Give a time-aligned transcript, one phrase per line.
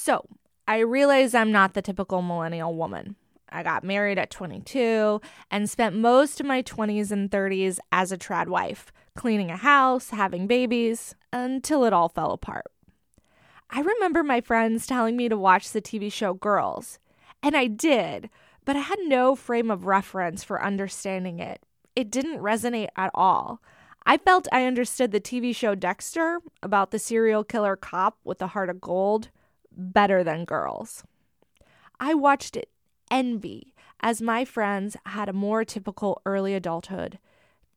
[0.00, 0.24] So,
[0.68, 3.16] I realize I'm not the typical millennial woman.
[3.48, 8.16] I got married at 22 and spent most of my 20s and 30s as a
[8.16, 12.66] trad wife, cleaning a house, having babies, until it all fell apart.
[13.70, 17.00] I remember my friends telling me to watch the TV show Girls,
[17.42, 18.30] and I did,
[18.64, 21.60] but I had no frame of reference for understanding it.
[21.96, 23.60] It didn't resonate at all.
[24.06, 28.46] I felt I understood the TV show Dexter about the serial killer cop with a
[28.46, 29.30] heart of gold
[29.78, 31.04] better than Girls.
[31.98, 32.68] I watched it
[33.10, 37.18] envy as my friends had a more typical early adulthood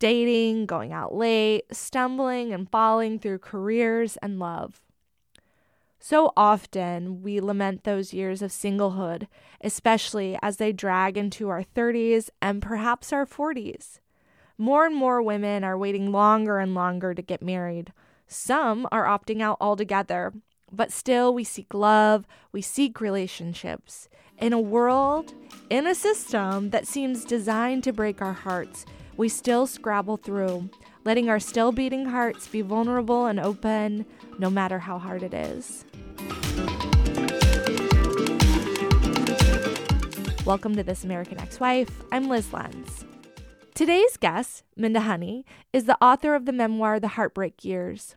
[0.02, 4.82] dating, going out late, stumbling and falling through careers and love.
[6.00, 9.28] So often we lament those years of singlehood,
[9.64, 14.00] especially as they drag into our 30s and perhaps our 40s.
[14.58, 17.94] More and more women are waiting longer and longer to get married.
[18.26, 20.34] Some are opting out altogether,
[20.72, 24.08] but still we seek love, we seek relationships.
[24.38, 25.34] In a world,
[25.70, 28.86] in a system that seems designed to break our hearts,
[29.18, 30.70] we still scrabble through,
[31.04, 34.06] letting our still beating hearts be vulnerable and open,
[34.40, 35.86] no matter how hard it is.
[40.46, 42.02] Welcome to This American Ex Wife.
[42.12, 43.06] I'm Lyz Lenz.
[43.76, 48.16] Today's guest, Minda Honey, is the author of the memoir The Heartbreak Years.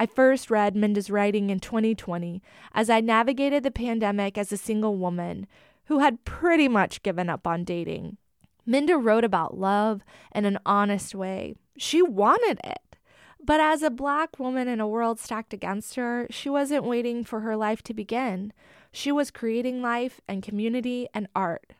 [0.00, 4.96] I first read Minda's writing in 2020 as I navigated the pandemic as a single
[4.96, 5.46] woman
[5.84, 8.16] who had pretty much given up on dating.
[8.64, 10.00] Minda wrote about love
[10.34, 11.54] in an honest way.
[11.76, 12.96] She wanted it.
[13.44, 17.40] But as a black woman in a world stacked against her, she wasn't waiting for
[17.40, 18.54] her life to begin.
[18.90, 21.74] She was creating life and community and art.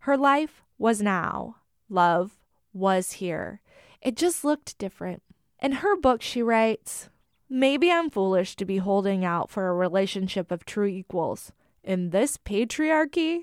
[0.00, 1.54] Her life was now.
[1.88, 2.32] Love
[2.72, 3.60] was here.
[4.02, 5.22] It just looked different.
[5.62, 7.08] In her book, she writes
[7.52, 11.50] Maybe I'm foolish to be holding out for a relationship of true equals
[11.82, 13.40] in this patriarchy,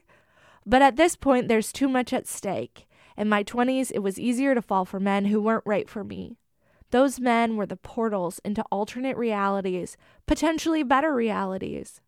[0.66, 2.88] but at this point, there's too much at stake.
[3.18, 6.38] In my 20s, it was easier to fall for men who weren't right for me.
[6.92, 12.00] Those men were the portals into alternate realities, potentially better realities.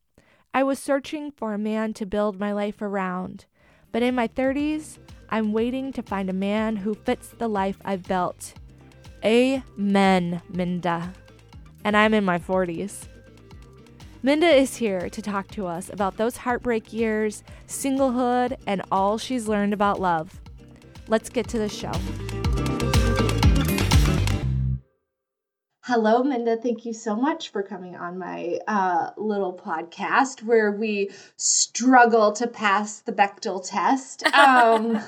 [0.53, 3.45] I was searching for a man to build my life around.
[3.91, 4.99] But in my 30s,
[5.29, 8.53] I'm waiting to find a man who fits the life I've built.
[9.25, 11.13] Amen, Minda.
[11.83, 13.07] And I'm in my 40s.
[14.21, 19.47] Minda is here to talk to us about those heartbreak years, singlehood, and all she's
[19.47, 20.41] learned about love.
[21.07, 21.93] Let's get to the show.
[25.89, 26.55] Hello, Minda.
[26.55, 32.45] Thank you so much for coming on my uh, little podcast where we struggle to
[32.45, 34.23] pass the Bechdel test.
[34.35, 35.01] Um,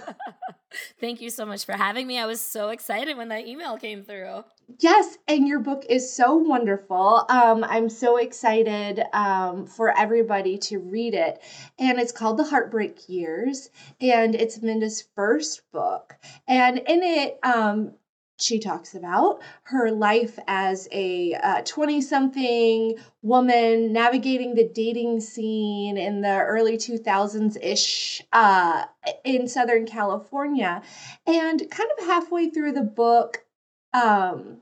[0.99, 2.17] Thank you so much for having me.
[2.17, 4.43] I was so excited when that email came through.
[4.79, 7.25] Yes, and your book is so wonderful.
[7.29, 11.43] Um, I'm so excited um, for everybody to read it.
[11.77, 16.15] And it's called The Heartbreak Years, and it's Minda's first book.
[16.47, 17.93] And in it, um,
[18.41, 25.97] she talks about her life as a 20 uh, something woman navigating the dating scene
[25.97, 28.85] in the early 2000s ish uh,
[29.23, 30.81] in Southern California.
[31.25, 33.45] And kind of halfway through the book,
[33.93, 34.57] um,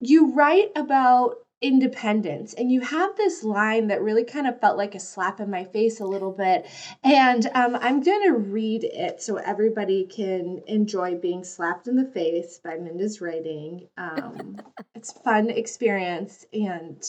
[0.00, 2.54] you write about independence.
[2.54, 5.64] And you have this line that really kind of felt like a slap in my
[5.64, 6.66] face a little bit.
[7.02, 12.10] And um, i'm going to read it so everybody can enjoy being slapped in the
[12.10, 13.88] face by minda's writing.
[13.96, 14.56] Um,
[14.94, 17.02] it's fun experience and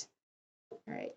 [0.71, 1.13] all right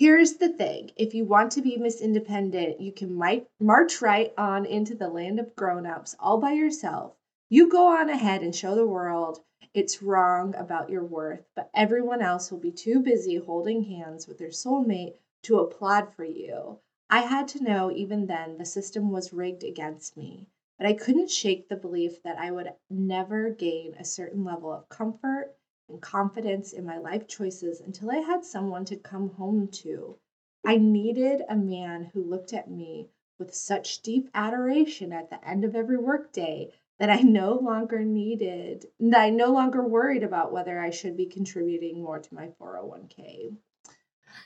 [0.00, 0.92] Here's the thing.
[0.96, 3.20] If you want to be Miss Independent, you can
[3.60, 7.12] march right on into the land of grown ups all by yourself.
[7.50, 9.40] You go on ahead and show the world
[9.72, 14.38] it's wrong about your worth, but everyone else will be too busy holding hands with
[14.38, 16.78] their soulmate to applaud for you.
[17.08, 21.30] I had to know even then the system was rigged against me, but I couldn't
[21.30, 25.54] shake the belief that I would never gain a certain level of comfort
[25.88, 30.16] and confidence in my life choices until I had someone to come home to.
[30.64, 33.08] I needed a man who looked at me
[33.38, 38.84] with such deep adoration at the end of every workday that I no longer needed,
[39.00, 43.56] that I no longer worried about whether I should be contributing more to my 401k.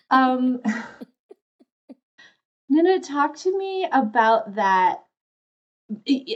[0.09, 0.61] Um,
[2.71, 5.01] Minda, talk to me about that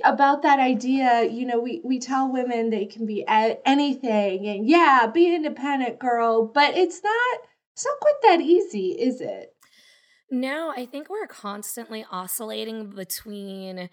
[0.05, 5.11] about that idea you know we we tell women they can be anything and yeah
[5.13, 7.39] be independent girl but it's not
[7.73, 9.55] it's not quite that easy is it
[10.31, 13.89] no i think we're constantly oscillating between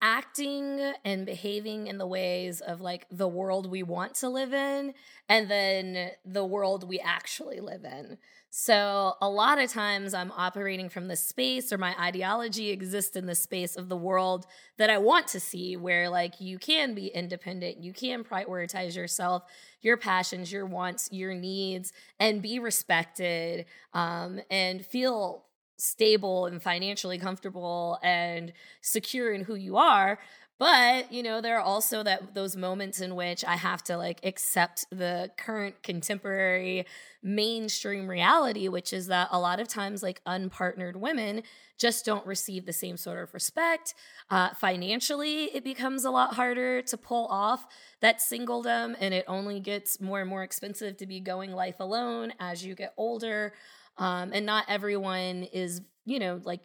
[0.00, 4.94] acting and behaving in the ways of like the world we want to live in
[5.28, 8.18] and then the world we actually live in.
[8.50, 13.26] So a lot of times I'm operating from the space or my ideology exists in
[13.26, 14.46] the space of the world
[14.78, 19.42] that I want to see where like you can be independent, you can prioritize yourself,
[19.82, 25.44] your passions, your wants, your needs and be respected um, and feel
[25.78, 28.52] stable and financially comfortable and
[28.82, 30.18] secure in who you are.
[30.58, 34.18] But you know there are also that those moments in which i have to like
[34.24, 36.84] accept the current contemporary
[37.22, 41.42] mainstream reality which is that a lot of times like unpartnered women
[41.78, 43.94] just don't receive the same sort of respect.
[44.30, 47.66] Uh, financially it becomes a lot harder to pull off
[48.00, 52.32] that singledom and it only gets more and more expensive to be going life alone
[52.40, 53.52] as you get older
[53.98, 56.60] um, and not everyone is you know like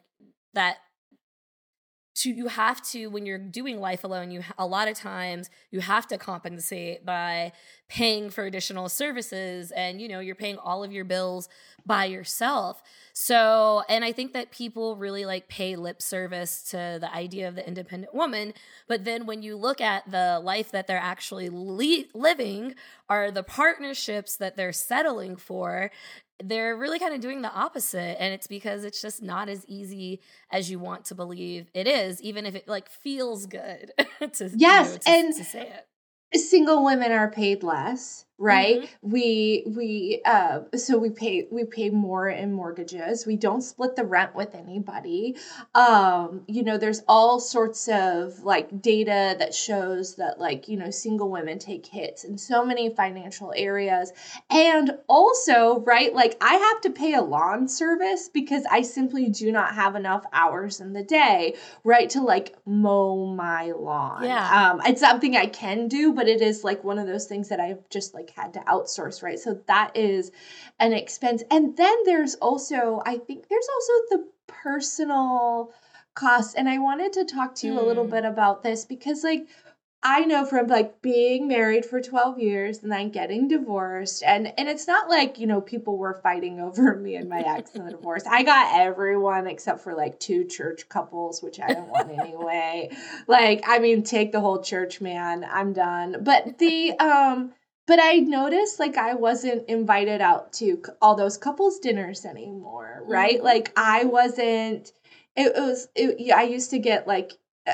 [0.53, 0.77] that
[2.15, 5.79] to you have to when you're doing life alone you a lot of times you
[5.79, 7.51] have to compensate by
[7.89, 11.49] paying for additional services and you know you're paying all of your bills
[11.85, 12.81] by yourself.
[13.13, 17.55] So and i think that people really like pay lip service to the idea of
[17.55, 18.53] the independent woman
[18.87, 22.75] but then when you look at the life that they're actually le- living
[23.09, 25.91] are the partnerships that they're settling for
[26.43, 30.19] they're really kind of doing the opposite and it's because it's just not as easy
[30.51, 33.91] as you want to believe it is even if it like feels good
[34.33, 35.71] to yes you know, to, and to say
[36.33, 36.39] it.
[36.39, 38.81] single women are paid less right?
[38.81, 39.11] Mm-hmm.
[39.11, 43.25] we we uh so we pay we pay more in mortgages.
[43.25, 45.35] We don't split the rent with anybody.
[45.75, 50.89] Um you know there's all sorts of like data that shows that like you know
[50.89, 54.11] single women take hits in so many financial areas.
[54.49, 59.51] And also right like i have to pay a lawn service because i simply do
[59.51, 64.23] not have enough hours in the day right to like mow my lawn.
[64.23, 64.71] Yeah.
[64.71, 67.59] um it's something i can do but it is like one of those things that
[67.59, 70.31] i've just like had to outsource right so that is
[70.79, 75.73] an expense and then there's also i think there's also the personal
[76.13, 78.11] costs and i wanted to talk to you a little Mm.
[78.11, 79.47] bit about this because like
[80.05, 84.67] I know from like being married for 12 years and then getting divorced and and
[84.67, 87.91] it's not like, you know, people were fighting over me and my ex in the
[87.91, 88.23] divorce.
[88.29, 92.91] I got everyone except for like two church couples, which I don't want anyway.
[93.27, 95.45] Like, I mean, take the whole church, man.
[95.49, 96.17] I'm done.
[96.21, 97.53] But the um
[97.87, 103.39] but I noticed like I wasn't invited out to all those couples dinners anymore, right?
[103.39, 103.43] Mhm.
[103.43, 104.91] Like I wasn't
[105.35, 107.33] it, it was it, I used to get like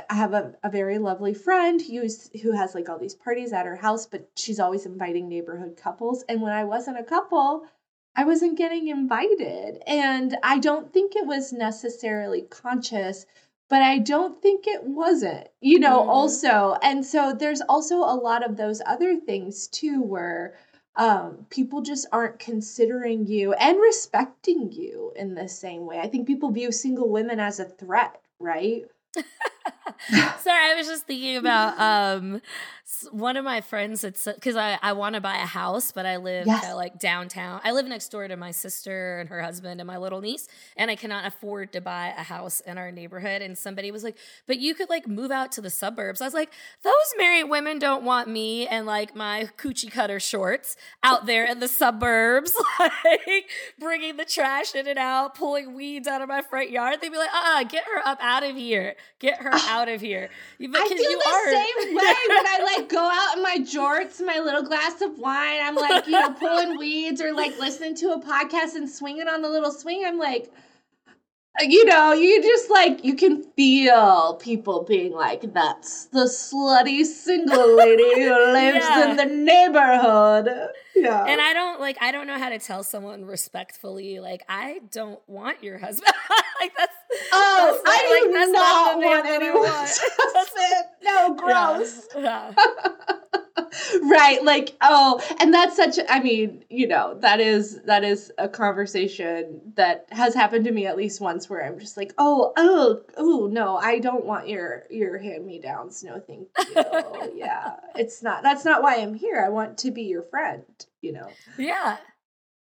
[0.10, 3.66] I have a, a very lovely friend who's who has like all these parties at
[3.66, 6.24] her house, but she's always inviting neighborhood couples.
[6.30, 7.66] And when I wasn't a couple,
[8.16, 9.82] I wasn't getting invited.
[9.88, 13.26] And I don't think it was necessarily conscious,
[13.70, 16.08] but I don't think it wasn't, you know, Mhm.
[16.10, 16.76] also.
[16.82, 20.56] And so there's also a lot of those other things too where
[20.96, 26.00] um, people just aren't considering you and respecting you in the same way.
[26.00, 28.86] I think people view single women as a threat, right?
[30.40, 32.42] Sorry, I was just thinking about um
[33.12, 36.18] one of my friends that's because I, I want to buy a house, but I
[36.18, 36.66] live Yes.
[36.66, 37.62] uh, like downtown.
[37.64, 40.90] I live next door to my sister and her husband and my little niece, and
[40.90, 43.42] I cannot afford to buy a house in our neighborhood.
[43.44, 44.18] And somebody was like,
[44.48, 46.52] "But you could like move out to the suburbs." I was like,
[46.84, 51.60] "Those married women don't want me and like my coochie cutter shorts out there in
[51.60, 53.46] the suburbs, like
[53.80, 57.18] bringing the trash in and out, pulling weeds out of my front yard." They'd be
[57.18, 60.72] like, "Uh, uh get her up out of here, get her out of here." You-
[60.76, 64.40] I feel the are- same way when I like go out in my jorts, my
[64.40, 65.60] little glass of wine.
[65.62, 69.42] I'm like, you know, pulling weeds or like listening to a podcast and swinging on
[69.42, 70.04] the little swing.
[70.06, 70.52] I'm like,
[71.62, 77.76] you know, you just like you can feel people being like, "That's the slutty single
[77.76, 79.10] lady who lives Yeah.
[79.12, 80.50] in the neighborhood."
[80.96, 84.82] Yeah, And I don't like I don't know how to tell someone respectfully like I
[84.92, 86.14] don't want your husband.
[86.62, 86.94] like that's
[87.32, 89.62] oh, that's not- I like, do that's not the man want anyone.
[89.64, 90.00] want.
[90.48, 92.08] to no, gross.
[92.18, 92.52] Yeah.
[94.04, 98.48] right like oh and that's such i mean you know that is that is a
[98.48, 103.02] conversation that has happened to me at least once where i'm just like oh oh
[103.18, 106.04] oh no i don't want your your hand me downs.
[106.04, 107.32] No thank you.
[107.36, 109.42] Yeah it's not that's not why i'm here.
[109.44, 110.64] I want to be your friend
[111.02, 111.30] you know?
[111.58, 111.98] Yeah.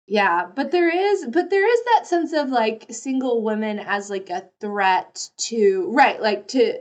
[0.07, 4.29] yeah, but there is but there is that sense of like single women as like
[4.29, 6.79] a threat to right, like to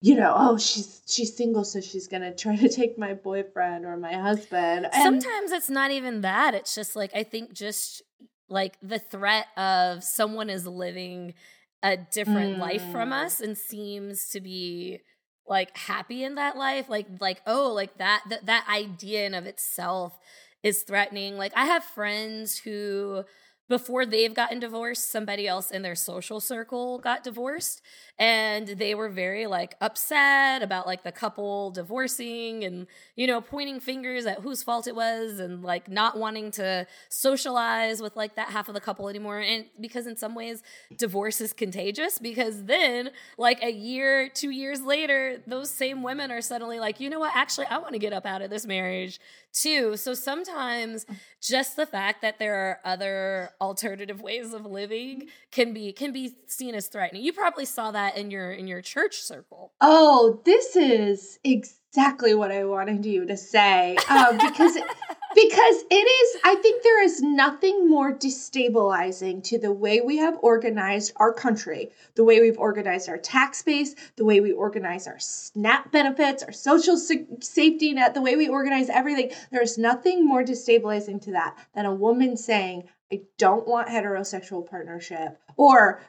[0.00, 3.96] you know, oh she's she's single so she's to try to take my boyfriend or
[3.96, 4.86] my husband.
[4.92, 6.54] And Sometimes it's not even that.
[6.54, 8.02] It's just like I think just
[8.48, 11.34] like the threat of someone is living
[11.82, 13.24] a different life from Mm.
[13.24, 15.00] us and seems to be
[15.46, 19.46] like happy in that life like like oh like that that, that idea in of
[19.46, 20.16] itself
[20.62, 23.24] is threatening like i have friends who
[23.70, 27.80] before they've gotten divorced, somebody else in their social circle got divorced.
[28.18, 33.78] And they were very like upset about like the couple divorcing and, you know, pointing
[33.78, 38.48] fingers at whose fault it was and like not wanting to socialize with like that
[38.48, 39.38] half of the couple anymore.
[39.38, 40.64] And because in some ways,
[40.98, 46.42] divorce is contagious because then, like a year, two years later, those same women are
[46.42, 49.20] suddenly like, you know what, actually, I want to get up out of this marriage
[49.52, 49.96] too.
[49.96, 51.16] So sometimes mm.
[51.40, 55.28] just the fact that there are other alternative ways of living mm-hmm.
[55.50, 57.22] can be can be seen as threatening.
[57.22, 59.72] You probably saw that in your in your church circle.
[59.80, 64.74] Oh, this is exactly what I wanted you to say um, because
[65.32, 70.36] because it is i think there is nothing more destabilizing to the way we have
[70.42, 75.20] organized our country the way we've organized our tax base the way we organize our
[75.20, 79.30] snap benefits our social safety net the way we organize everything.
[79.50, 85.38] There's nothing more destabilizing to that than a woman saying I don't want heterosexual partnership
[85.56, 86.00] or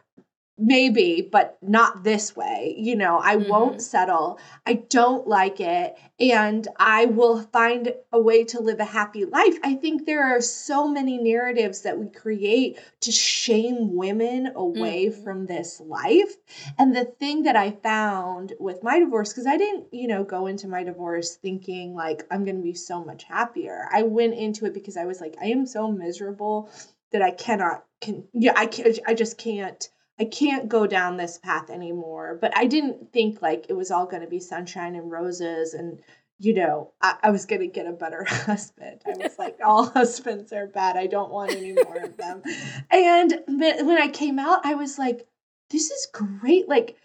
[0.58, 3.50] maybe but not this way you know i mm-hmm.
[3.50, 8.86] won't settle i don't like it and i will find a way to live a
[8.86, 14.51] happy life i think there are so many narratives that we create to shame women
[14.55, 15.24] away mm-hmm.
[15.24, 16.36] from this life
[16.77, 20.48] and the thing that i found with my divorce because i didn't you know go
[20.48, 24.65] into my divorce thinking like i'm going to be so much happier i went into
[24.65, 26.70] it because i was like i am so miserable
[27.12, 29.89] that i cannot can yeah i can i just can't
[30.20, 32.38] I can't go down this path anymore.
[32.39, 36.00] But I didn't think like it was all going to be sunshine and roses and
[36.41, 39.01] you know, I, I was going to get a better husband.
[39.06, 40.98] I was like, all husbands are bad.
[40.98, 42.41] I don't want any more of them.
[42.89, 45.27] And when I came out, I was like,
[45.70, 46.68] this is great.
[46.68, 46.98] Like,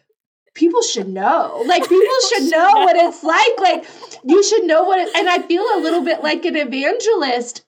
[0.55, 1.63] people should know.
[1.67, 3.61] Like, people should know what it's like.
[3.61, 3.87] Like,
[4.25, 7.65] you should know what it, and I feel a little bit like an evangelist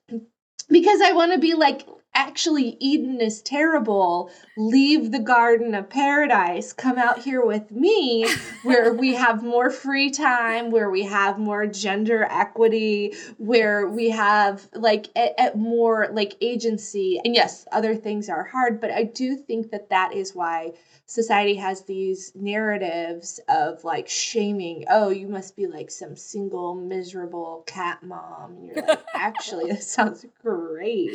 [0.71, 1.87] because I want to be like,
[2.18, 8.26] actually Eden is terrible, leave the garden of paradise, come out here with me
[8.64, 14.68] where we have more free time, where we have more gender equity, where we have
[14.75, 17.20] like at more like agency.
[17.25, 20.72] And yes, other things are hard, but I do think that that is why
[21.08, 27.64] society has these narratives of like shaming oh you must be like some single miserable
[27.66, 28.52] cat mom.
[28.52, 31.10] And you're like actually that sounds great.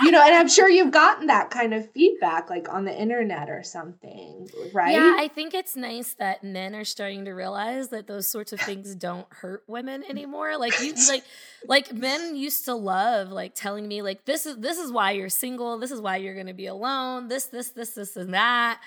[0.00, 3.50] You know and i'm sure you've gotten that kind of feedback like on the internet
[3.50, 4.92] or something right?
[4.92, 8.60] Yeah i think it's nice that men are starting to realize that those sorts of
[8.60, 10.56] things don't hurt women anymore.
[10.56, 11.24] Like you like
[11.66, 15.28] like men used to love like telling me like this is this is why you're
[15.28, 15.78] single.
[15.78, 17.28] This is why you're going to be alone.
[17.28, 18.80] This this this this and that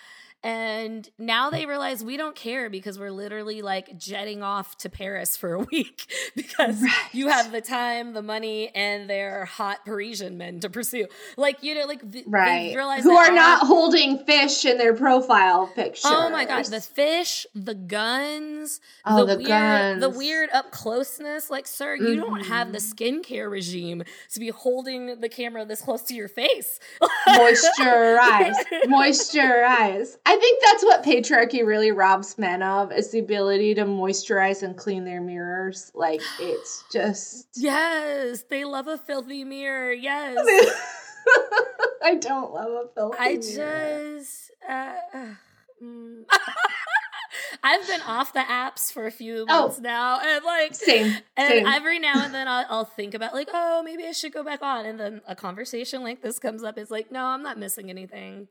[0.46, 5.36] and now they realize we don't care because we're literally like jetting off to Paris
[5.36, 7.10] for a week because right.
[7.14, 11.08] you have the time, the money, and they're hot Parisian men to pursue.
[11.36, 12.76] Like, you know, like, right.
[13.02, 16.10] Who are not holding fish in their profile picture.
[16.12, 16.66] Oh my God.
[16.66, 20.02] The fish, the guns, oh, the, the weird, guns.
[20.02, 21.50] the weird up closeness.
[21.50, 22.20] Like, sir, you mm-hmm.
[22.20, 26.80] don't have the skincare regime to be holding the camera this close to your face.
[27.30, 28.54] Moisturize.
[28.86, 30.18] Moisturize.
[30.24, 34.64] I I think that's what patriarchy really robs men of is the ability to moisturize
[34.64, 35.94] and clean their mirrors.
[35.96, 39.94] Like it's just Yes, they love a filthy mirror.
[39.94, 40.36] Yes.
[42.04, 44.18] I don't love a filthy I mirror.
[44.18, 44.96] just uh,
[45.82, 46.24] mm.
[47.64, 49.62] I've been off the apps for a few oh.
[49.62, 51.16] months oh, now, and like same.
[51.38, 51.66] And same.
[51.66, 54.62] every now and then I'll, I'll, think about like, oh, maybe I should go back
[54.62, 56.78] on, and then a conversation like this comes up.
[56.78, 58.50] It's like, no, I'm not missing anything.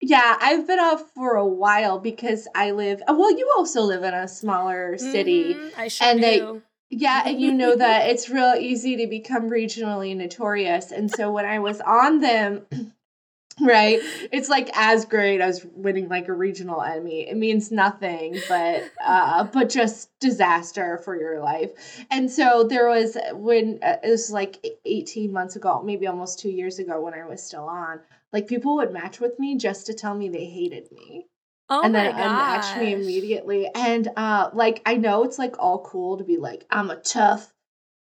[0.00, 3.02] Yeah, I've been off for a while because I live.
[3.08, 6.60] Uh, well, you also live in a smaller city, mm-hmm, I sure and they.
[6.88, 10.92] Yeah, and you know that it's real easy to become regionally notorious.
[10.92, 12.66] And so when I was on them,
[13.60, 13.98] right,
[14.30, 17.26] it's like as great as winning like a regional Emmy.
[17.26, 22.04] It means nothing, but uh, but just disaster for your life.
[22.10, 26.50] And so there was when uh, it was like eighteen months ago, maybe almost two
[26.50, 28.00] years ago, when I was still on
[28.32, 31.26] like people would match with me just to tell me they hated me.
[31.68, 33.68] Oh and then unmatch me immediately.
[33.74, 37.52] And uh like I know it's like all cool to be like, I'm a tough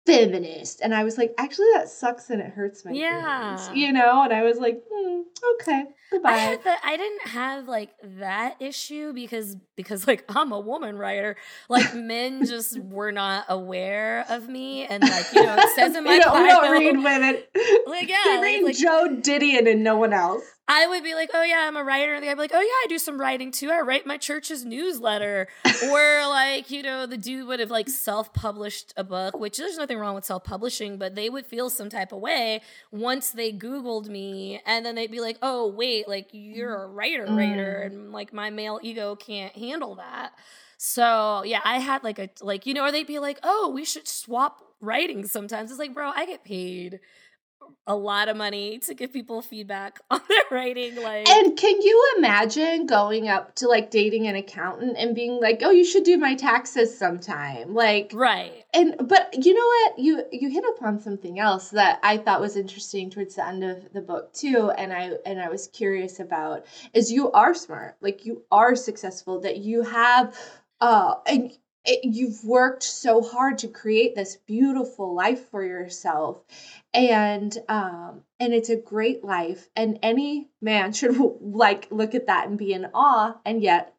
[0.06, 0.82] feminist.
[0.82, 3.56] And I was like, actually that sucks and it hurts my yeah.
[3.58, 3.78] feelings.
[3.78, 4.24] You know?
[4.24, 5.22] And I was like, hmm,
[5.62, 5.86] okay.
[6.14, 6.32] Goodbye.
[6.32, 11.36] I, the, I didn't have like that issue because because like I'm a woman writer.
[11.70, 16.04] Like men just were not aware of me, and like you know it says in
[16.06, 17.44] my you don't, bio, we don't read women.
[17.88, 20.44] Like yeah, they read like, Joan Didion and no one else.
[20.76, 22.16] I would be like, oh yeah, I'm a writer.
[22.16, 23.70] And the guy would be like, oh yeah, I do some writing too.
[23.70, 25.48] I write my church's newsletter.
[25.84, 30.00] or like, you know, the dude would have like self-published a book, which there's nothing
[30.00, 32.62] wrong with self-publishing, but they would feel some type of way
[32.92, 37.28] once they Googled me and then they'd be like, oh wait, like you're a writer,
[37.30, 37.86] writer, mm.
[37.86, 40.32] and like my male ego can't handle that.
[40.78, 43.86] So yeah, I had like a like, you know, or they'd be like, oh, we
[43.86, 45.70] should swap writing sometimes.
[45.70, 47.00] It's like, bro, I get paid
[47.86, 52.14] a lot of money to give people feedback on their writing like and can you
[52.18, 56.18] imagine going up to like dating an accountant and being like oh you should do
[56.18, 58.64] my taxes sometime like right.
[58.74, 60.00] and but you know what?
[60.00, 63.92] You you hit upon something else that i thought was interesting towards the end of
[63.94, 67.98] the book too and i and i was curious about is you are smart.
[68.02, 70.38] Like you are successful that you have
[70.82, 71.52] uh and
[71.86, 76.42] it, you've worked so hard to create this beautiful life for yourself.
[76.94, 79.68] And um and it's a great life.
[79.76, 83.38] And any man should like look at that and be in awe.
[83.46, 83.94] And yet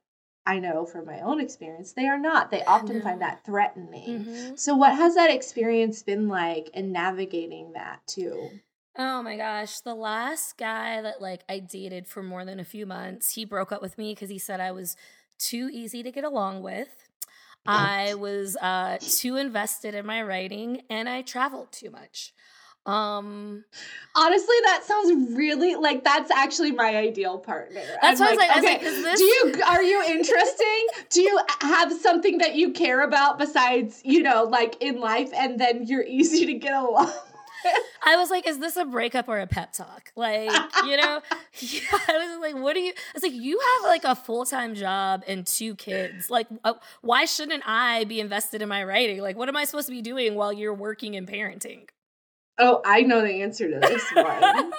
[0.47, 2.51] i know from my own experience they are not.
[2.51, 4.25] They often find that threatening.
[4.25, 4.57] Mm-hmm.
[4.57, 8.51] so what has that experience been like in navigating that too?
[8.97, 12.87] Oh my gosh, the last guy that like I dated for more than a few
[12.87, 14.97] months, he broke up with me because he said I was
[15.39, 17.04] too easy to get along with.
[17.67, 22.33] I was uh, too invested in my writing and I traveled too much.
[22.87, 23.65] Um
[24.15, 27.81] honestly that sounds really like that's actually my ideal partner.
[28.03, 30.87] That's I'm what like, I was like, okay, was like, do you are you interesting?
[31.09, 35.59] do you have something that you care about besides, you know, like in life and
[35.59, 37.11] then you're easy to get along?
[38.05, 40.13] I was like, is this a breakup or a pep talk?
[40.17, 40.51] Like,
[40.85, 41.21] you know,
[41.59, 42.93] yeah, I was like, what do you?
[42.93, 46.31] I was like, you have like a full time job and two kids.
[46.31, 49.21] Like, uh, why shouldn't I be invested in my writing?
[49.21, 51.89] Like, what am I supposed to be doing while you're working and parenting?
[52.59, 54.73] Oh, I know the answer to this one.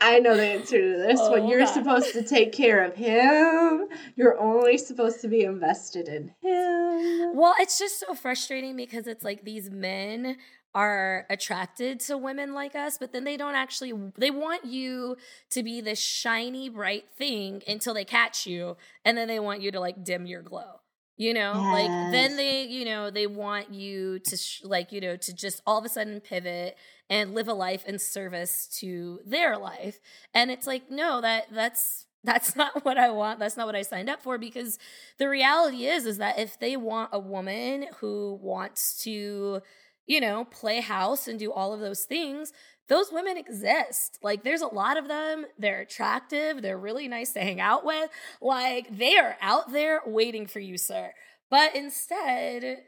[0.00, 1.48] I know the answer to this oh, one.
[1.48, 1.72] You're God.
[1.72, 3.86] supposed to take care of him.
[4.16, 7.36] You're only supposed to be invested in him.
[7.36, 10.38] Well, it's just so frustrating because it's like these men
[10.76, 15.16] are attracted to women like us, but then they don't actually, they want you
[15.48, 18.76] to be this shiny, bright thing until they catch you.
[19.02, 20.80] And then they want you to like dim your glow.
[21.16, 21.72] You know, yes.
[21.72, 25.62] like then they, you know, they want you to, sh- like, you know, to just
[25.66, 26.76] all of a sudden pivot
[27.08, 29.98] and live a life in service to their life.
[30.34, 33.38] And it's like, no, that, that's, that's not what I want.
[33.38, 34.78] That's not what I signed up for because
[35.16, 39.62] the reality is is that if they want a woman who wants to
[40.06, 42.52] you know, play house and do all of those things,
[42.88, 44.18] those women exist.
[44.22, 45.46] Like, there's a lot of them.
[45.58, 46.62] They're attractive.
[46.62, 48.10] They're really nice to hang out with.
[48.40, 51.12] Like, they are out there waiting for you, sir.
[51.50, 52.78] But instead,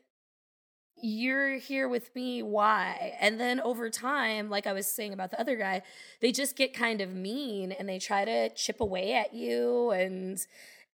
[1.02, 2.42] you're here with me.
[2.42, 3.16] Why?
[3.20, 5.82] And then over time, like I was saying about the other guy,
[6.20, 10.38] they just get kind of mean and they try to chip away at you and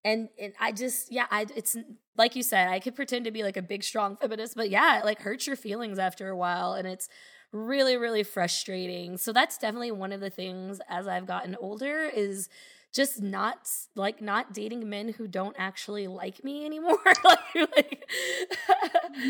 [0.04, 1.76] and and I just yeah, I it's
[2.16, 4.98] like you said, I could pretend to be like a big strong feminist, but yeah,
[4.98, 7.08] it like hurts your feelings after a while and it's
[7.52, 9.16] really really frustrating.
[9.16, 12.48] So that's definitely one of the things as I've gotten older is
[12.94, 16.96] just not like not dating men who don't actually like me anymore.
[17.24, 18.08] like, like,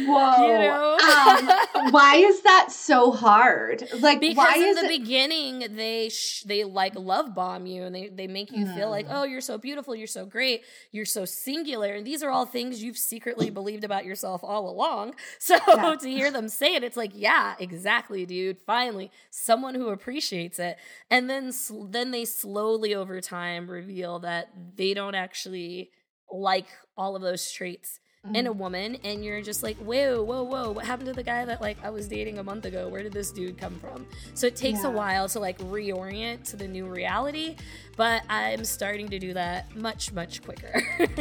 [0.06, 0.46] Whoa!
[0.46, 0.98] You know?
[0.98, 3.82] um, why is that so hard?
[4.00, 4.98] Like, because why in the it...
[4.98, 8.74] beginning they sh- they like love bomb you and they they make you mm.
[8.74, 9.12] feel like hmm.
[9.14, 12.82] oh you're so beautiful, you're so great, you're so singular, and these are all things
[12.82, 15.14] you've secretly believed about yourself all along.
[15.38, 15.94] So yeah.
[15.94, 18.58] to hear them say it, it's like yeah, exactly, dude.
[18.58, 20.76] Finally, someone who appreciates it,
[21.10, 21.50] and then
[21.90, 25.90] then they slowly over time time reveal that they don't actually
[26.30, 28.34] like all of those traits mm-hmm.
[28.34, 28.60] in a mm-hmm.
[28.60, 31.76] woman and you're just like whoa whoa whoa what happened to the guy that like
[31.84, 34.82] i was dating a month ago where did this dude come from so it takes
[34.82, 34.88] yeah.
[34.88, 37.56] a while to like reorient to the new reality
[37.96, 40.82] but i'm starting to do that much much quicker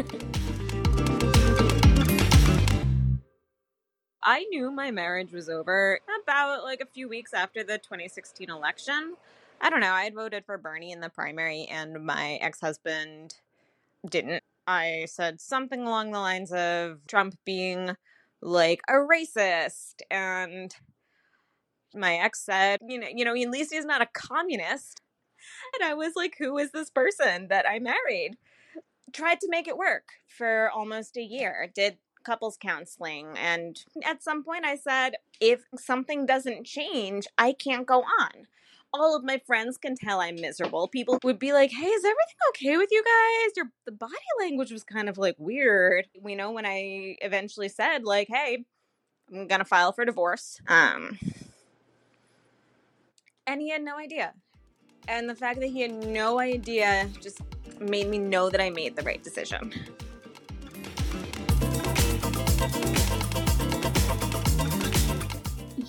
[4.26, 9.16] I knew my marriage was over about like a few weeks after the 2016 election.
[9.64, 9.94] I don't know.
[9.94, 13.36] I had voted for Bernie in the primary, and my ex husband
[14.08, 14.44] didn't.
[14.68, 17.96] I said something along the lines of Trump being
[18.42, 20.76] like a racist, and
[21.96, 25.00] my ex said, you know, you know, at least he's not a communist.
[25.76, 28.36] And I was like, who is this person that I married?
[29.14, 31.72] Tried to make it work for almost a year.
[31.74, 33.38] Did couples counseling.
[33.38, 38.48] And at some point, I said, if something doesn't change, I can't go on
[38.94, 40.88] all of my friends can tell I'm miserable.
[40.88, 44.72] People would be like, "Hey, is everything okay with you guys?" Your the body language
[44.72, 46.08] was kind of like weird.
[46.24, 48.66] You know, when I eventually said like, "Hey,
[49.32, 51.18] I'm going to file for divorce." Um
[53.46, 54.34] and he had no idea.
[55.08, 57.42] And the fact that he had no idea just
[57.80, 59.74] made me know that I made the right decision.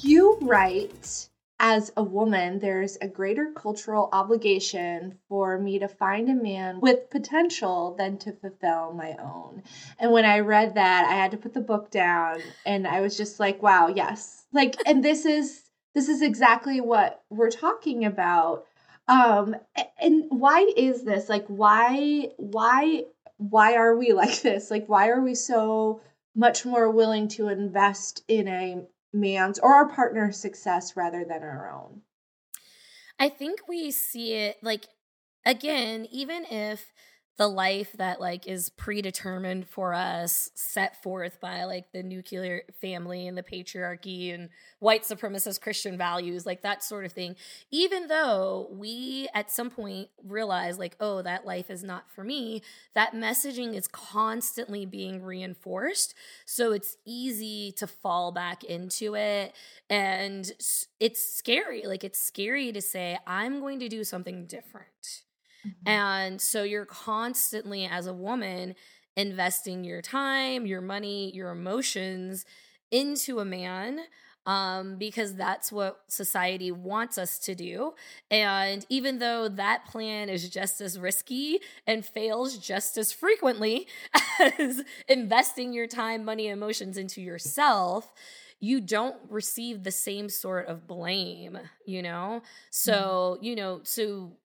[0.02, 1.28] You write,
[1.60, 7.10] as a woman, there's a greater cultural obligation for me to find a man with
[7.10, 9.62] potential than to fulfill my own.
[9.98, 13.16] And when I read that, I had to put the book down and I was
[13.16, 14.46] just like, wow, yes.
[14.52, 15.62] Like, and this is
[15.94, 18.66] this is exactly what we're talking about
[19.06, 19.54] um
[20.00, 23.04] and why is this like why why
[23.36, 26.00] why are we like this like why are we so
[26.34, 28.82] much more willing to invest in a
[29.14, 32.02] man's or our partner's success rather than our own.
[33.18, 34.86] I think we see it like
[35.46, 36.92] again even if
[37.36, 43.26] the life that like is predetermined for us set forth by like the nuclear family
[43.26, 47.34] and the patriarchy and white supremacist christian values like that sort of thing.
[47.70, 52.62] Even though we at some point realize like oh that life is not for me
[52.94, 56.14] that messaging is constantly being reinforced.
[56.46, 59.54] So it's easy to fall back into it.
[59.90, 60.50] And
[61.00, 61.82] it's scary.
[61.86, 65.22] Like it's scary to say i'm going to do something different
[65.66, 65.88] Mm-hmm.
[65.88, 68.74] And so you're constantly, as a woman,
[69.16, 72.44] investing your time, your money, your emotions
[72.90, 74.00] into a man
[74.46, 77.94] um, because that's what society wants us to do.
[78.30, 83.86] And even though that plan is just as risky and fails just as frequently
[84.58, 88.12] as investing your time, money, emotions into yourself,
[88.60, 92.42] you don't receive the same sort of blame, you know?
[92.70, 93.44] So, mm-hmm.
[93.44, 94.36] you know, so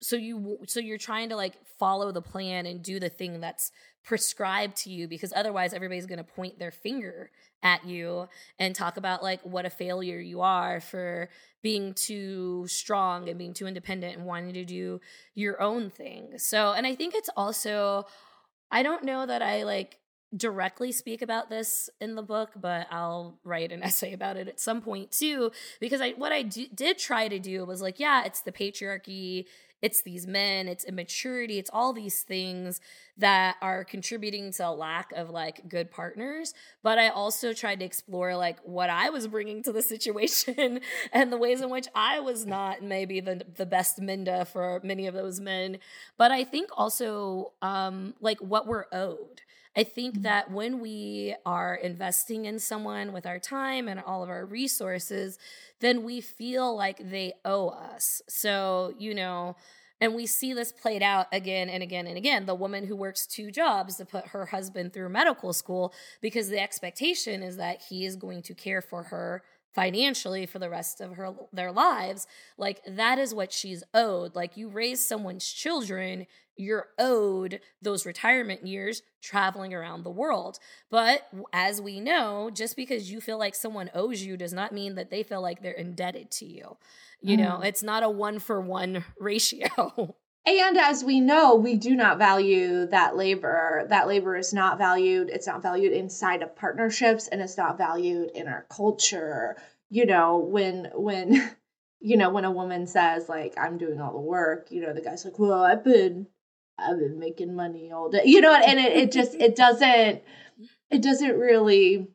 [0.00, 3.70] so you so you're trying to like follow the plan and do the thing that's
[4.02, 7.30] prescribed to you because otherwise everybody's going to point their finger
[7.62, 11.28] at you and talk about like what a failure you are for
[11.62, 15.00] being too strong and being too independent and wanting to do
[15.34, 16.38] your own thing.
[16.38, 18.06] So, and I think it's also
[18.70, 19.98] I don't know that I like
[20.34, 24.60] directly speak about this in the book, but I'll write an essay about it at
[24.60, 28.40] some point too because I what I did try to do was like yeah, it's
[28.40, 29.44] the patriarchy
[29.82, 32.80] it's these men, it's immaturity, it's all these things
[33.16, 36.54] that are contributing to a lack of like good partners.
[36.82, 40.80] But I also tried to explore like what I was bringing to the situation
[41.12, 45.06] and the ways in which I was not maybe the, the best Minda for many
[45.06, 45.78] of those men.
[46.16, 49.42] But I think also um, like what we're owed.
[49.76, 50.22] I think mm-hmm.
[50.22, 55.38] that when we are investing in someone with our time and all of our resources,
[55.80, 58.20] then we feel like they owe us.
[58.28, 59.56] So, you know,
[60.00, 62.46] and we see this played out again and again and again.
[62.46, 66.60] The woman who works two jobs to put her husband through medical school because the
[66.60, 69.42] expectation is that he is going to care for her
[69.74, 72.26] financially for the rest of her their lives
[72.58, 76.26] like that is what she's owed like you raise someone's children
[76.60, 80.58] you're owed those retirement years traveling around the world.
[80.90, 84.94] But as we know, just because you feel like someone owes you does not mean
[84.94, 86.76] that they feel like they're indebted to you.
[87.20, 87.40] You mm.
[87.40, 90.14] know, it's not a one for one ratio.
[90.46, 93.86] And as we know, we do not value that labor.
[93.88, 95.28] That labor is not valued.
[95.28, 99.56] It's not valued inside of partnerships and it's not valued in our culture.
[99.90, 101.54] You know, when when
[102.00, 105.02] you know, when a woman says like I'm doing all the work, you know, the
[105.02, 106.26] guy's like, "Well, I've been
[106.80, 108.22] I've been making money all day.
[108.24, 110.22] You know, and it, it just it doesn't
[110.90, 112.08] it doesn't really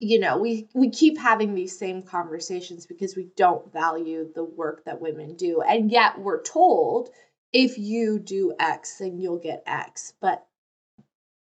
[0.00, 4.84] you know, we we keep having these same conversations because we don't value the work
[4.86, 5.60] that women do.
[5.60, 7.10] And yet we're told
[7.52, 10.14] if you do X, then you'll get X.
[10.20, 10.46] But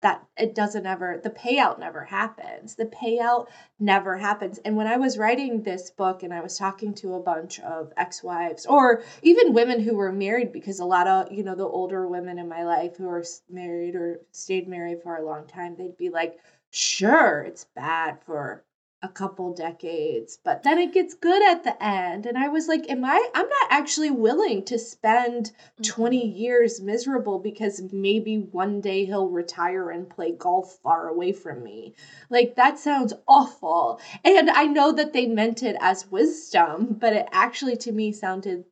[0.02, 2.74] that it doesn't ever the payout never happens.
[2.74, 3.46] The payout
[3.78, 4.58] never happens.
[4.64, 7.92] And when i was writing this book and i was talking to a bunch of
[7.96, 12.06] ex-wives or even women who were married because a lot of you know the older
[12.08, 15.96] women in my life who are married or stayed married for a long time they'd
[15.96, 16.38] be like
[16.70, 18.64] sure it's bad for
[19.02, 22.26] a couple decades, but then it gets good at the end.
[22.26, 26.36] And I was like, am I I'm not actually willing to spend 20 mm-hmm.
[26.36, 31.94] years miserable because maybe one day he'll retire and play golf far away from me.
[32.28, 34.00] Like that sounds awful.
[34.22, 38.64] And I know that they meant it as wisdom, but it actually to me sounded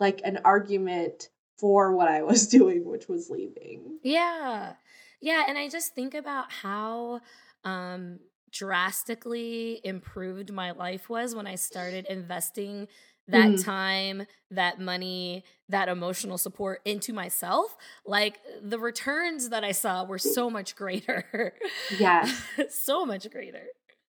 [0.00, 3.98] like an argument for what I was doing, which was leaving.
[4.02, 4.72] Yeah.
[5.20, 7.20] Yeah, and I just think about how
[7.64, 8.18] um
[8.50, 12.88] drastically improved my life was when I started investing
[13.28, 13.64] that mm.
[13.64, 20.18] time, that money, that emotional support into myself, like the returns that I saw were
[20.18, 21.54] so much greater.
[21.98, 22.30] Yeah.
[22.70, 23.64] so much greater.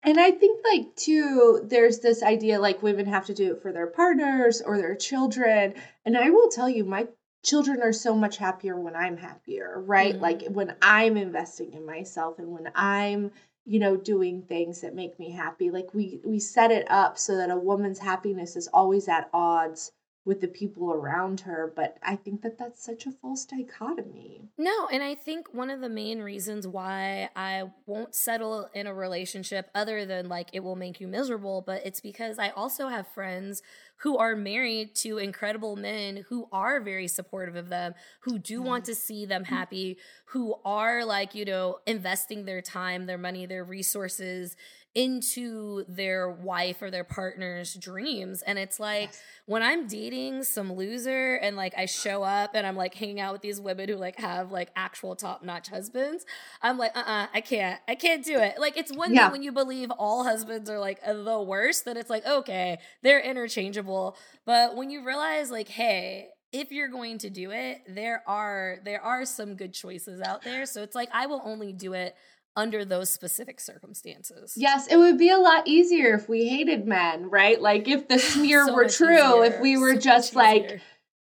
[0.04, 3.71] And I think like too, there's this idea like women have to do it for
[3.71, 5.74] their partners or their children.
[6.06, 7.08] And I will tell you, my
[7.43, 10.13] children are so much happier when I'm happier, right?
[10.13, 10.24] Mm-hmm.
[10.24, 13.32] Like when I'm investing in myself and when I'm
[13.65, 15.71] you know doing things that make me happy.
[15.71, 19.91] Like we we set it up so that a woman's happiness is always at odds
[20.25, 24.88] with the people around her but i think that that's such a false dichotomy no
[24.91, 29.69] and i think one of the main reasons why i won't settle in a relationship
[29.75, 33.61] other than like it will make you miserable but it's because i also have friends
[33.97, 38.83] who are married to incredible men who are very supportive of them, who do want
[38.83, 38.91] mm-hmm.
[38.91, 43.63] to see them happy, who are like, you know, investing their time, their money, their
[43.63, 44.55] resources
[44.95, 48.41] into their wife or their partner's dreams.
[48.41, 49.21] And it's like yes.
[49.45, 53.34] when I'm dating some loser and like I show up and I'm like hanging out
[53.34, 56.25] with these women who like have like actual top notch husbands,
[56.62, 58.55] I'm like, uh uh-uh, uh I can't, I can't do it.
[58.58, 59.25] Like it's one yeah.
[59.25, 63.19] thing when you believe all husbands are like the worst, that it's like, okay, they're
[63.21, 64.17] interchangeable.
[64.45, 69.01] But when you realize like, hey, if you're going to do it, there are there
[69.01, 70.65] are some good choices out there.
[70.65, 72.15] So it's like I will only do it
[72.56, 74.54] under those specific circumstances.
[74.56, 77.62] Yes, it would be a lot easier if we hated men, right?
[77.62, 79.56] Like if the smear so were true, easier.
[79.56, 80.82] if we were so just like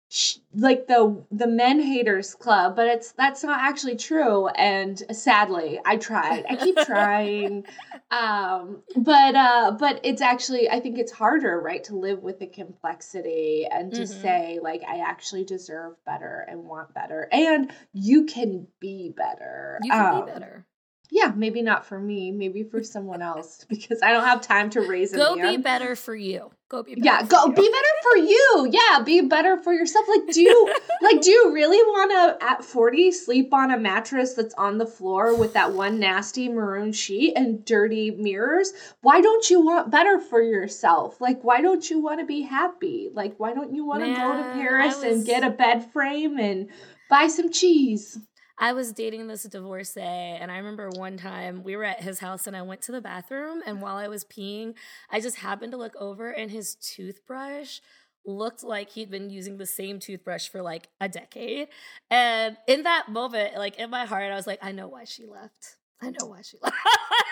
[0.10, 5.80] sh- like the the men haters club, but it's that's not actually true and sadly,
[5.86, 6.46] I tried.
[6.50, 7.66] I keep trying.
[8.12, 12.48] um but uh but it's actually I think it's harder, right, to live with the
[12.48, 14.22] complexity and to mm-hmm.
[14.22, 19.80] say like I actually deserve better and want better and you can be better.
[19.84, 20.66] You can um, be better
[21.10, 24.82] yeah, maybe not for me, maybe for someone else because I don't have time to
[24.82, 26.52] raise a Go be better for you.
[26.70, 28.70] Go be Yeah, go be better for you.
[28.70, 30.06] Yeah, be better for yourself.
[30.10, 34.34] Like do you like do you really want to at 40 sleep on a mattress
[34.34, 38.74] that's on the floor with that one nasty maroon sheet and dirty mirrors?
[39.02, 41.22] Why don't you want better for yourself?
[41.22, 43.10] Like why don't you want to be happy?
[43.14, 45.04] Like why don't you want to go to Paris was...
[45.06, 46.70] and get a bed frame and
[47.10, 48.20] buy some cheese?
[48.60, 52.48] I was dating this divorcee, and I remember one time we were at his house
[52.48, 54.74] and I went to the bathroom, and while I was peeing,
[55.12, 57.80] I just happened to look over, and his toothbrush
[58.26, 61.70] looked like he'd been using the same toothbrush for like a decade.
[62.10, 65.26] And in that moment, like in my heart, I was like, I know why she
[65.26, 65.78] left.
[66.02, 66.76] I know why she left.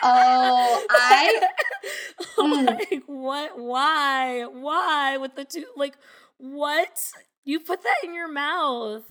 [0.03, 1.41] Oh, I
[2.37, 2.65] hmm.
[2.65, 3.59] like what?
[3.59, 4.45] Why?
[4.45, 5.65] Why with the tooth?
[5.75, 5.97] Like
[6.37, 6.97] what?
[7.43, 9.03] You put that in your mouth.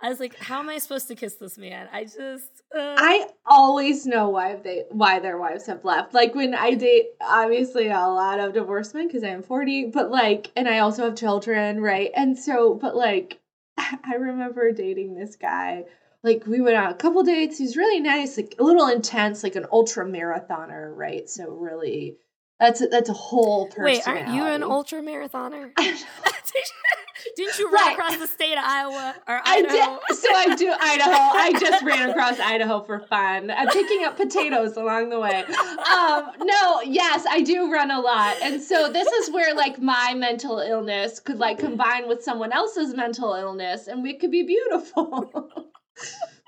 [0.00, 1.88] I was like, how am I supposed to kiss this man?
[1.92, 2.94] I just uh...
[2.98, 6.14] I always know why they why their wives have left.
[6.14, 10.52] Like when I date obviously a lot of divorced men because I'm 40, but like
[10.54, 12.10] and I also have children, right?
[12.14, 13.40] And so but like
[13.76, 15.84] I remember dating this guy.
[16.22, 17.58] Like we went on a couple dates.
[17.58, 21.28] He's really nice, like a little intense, like an ultra marathoner, right?
[21.28, 22.16] So really
[22.60, 23.84] that's a, that's a whole person.
[23.84, 25.70] Wait, aren't you an ultra marathoner?
[27.36, 27.94] Didn't you run right.
[27.94, 29.76] across the state of Iowa or Idaho?
[29.76, 30.18] I did.
[30.18, 31.10] So I do Idaho.
[31.10, 33.50] I just ran across Idaho for fun.
[33.50, 35.44] I'm picking up potatoes along the way.
[35.44, 40.14] Um, no, yes, I do run a lot, and so this is where like my
[40.14, 45.30] mental illness could like combine with someone else's mental illness, and we could be beautiful.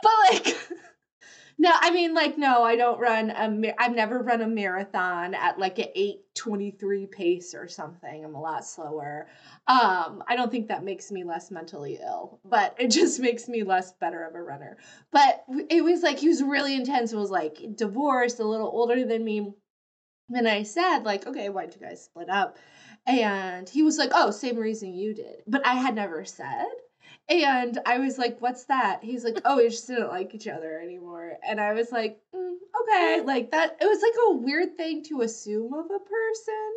[0.03, 0.57] but like.
[1.61, 5.59] No, I mean like no, I don't run a I've never run a marathon at
[5.59, 8.25] like an 823 pace or something.
[8.25, 9.29] I'm a lot slower.
[9.67, 13.63] Um, I don't think that makes me less mentally ill, but it just makes me
[13.63, 14.79] less better of a runner.
[15.13, 17.13] But it was like he was really intense.
[17.13, 19.53] It was like divorced, a little older than me.
[20.31, 22.57] And I said, like, okay, why'd you guys split up?
[23.07, 25.43] And he was like, oh, same reason you did.
[25.47, 26.65] But I had never said.
[27.31, 29.05] And I was like, what's that?
[29.05, 31.39] He's like, oh, we just didn't like each other anymore.
[31.47, 33.77] And I was like, mm, okay, like that.
[33.81, 36.73] It was like a weird thing to assume of a person.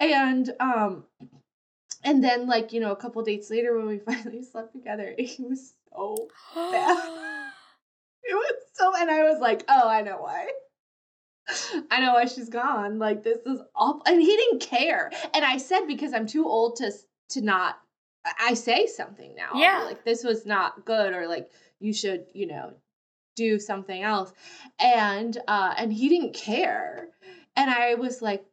[0.00, 1.04] And um,
[2.04, 5.44] and then like you know a couple dates later when we finally slept together, he
[5.44, 6.16] was so
[6.54, 6.96] bad.
[8.24, 10.48] it was so, and I was like, oh, I know why.
[11.90, 12.98] I know why she's gone.
[12.98, 15.10] Like this is awful, and he didn't care.
[15.34, 16.90] And I said because I'm too old to
[17.30, 17.81] to not.
[18.38, 19.50] I say something now.
[19.54, 22.72] Yeah, like this was not good, or like you should, you know,
[23.36, 24.32] do something else.
[24.78, 27.08] And uh, and he didn't care.
[27.56, 28.44] And I was like,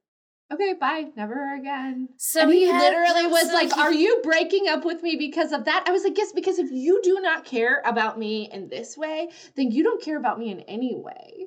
[0.51, 2.09] okay, bye, never again.
[2.17, 3.79] So and he, he literally was so like, he...
[3.79, 5.85] Are you breaking up with me because of that?
[5.87, 9.29] I was like, Yes, because if you do not care about me in this way,
[9.55, 11.45] then you don't care about me in any way.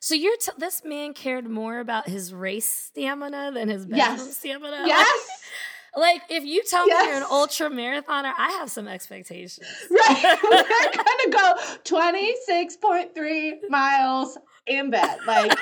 [0.00, 4.36] So you're t- this man cared more about his race stamina than his bedroom yes.
[4.36, 4.84] stamina.
[4.86, 5.42] Yes.
[5.98, 7.04] Like, if you tell yes.
[7.04, 9.66] me you're an ultra marathoner, I have some expectations.
[9.90, 10.38] Right.
[10.42, 15.18] We're to go 26.3 miles in bed.
[15.26, 15.58] Like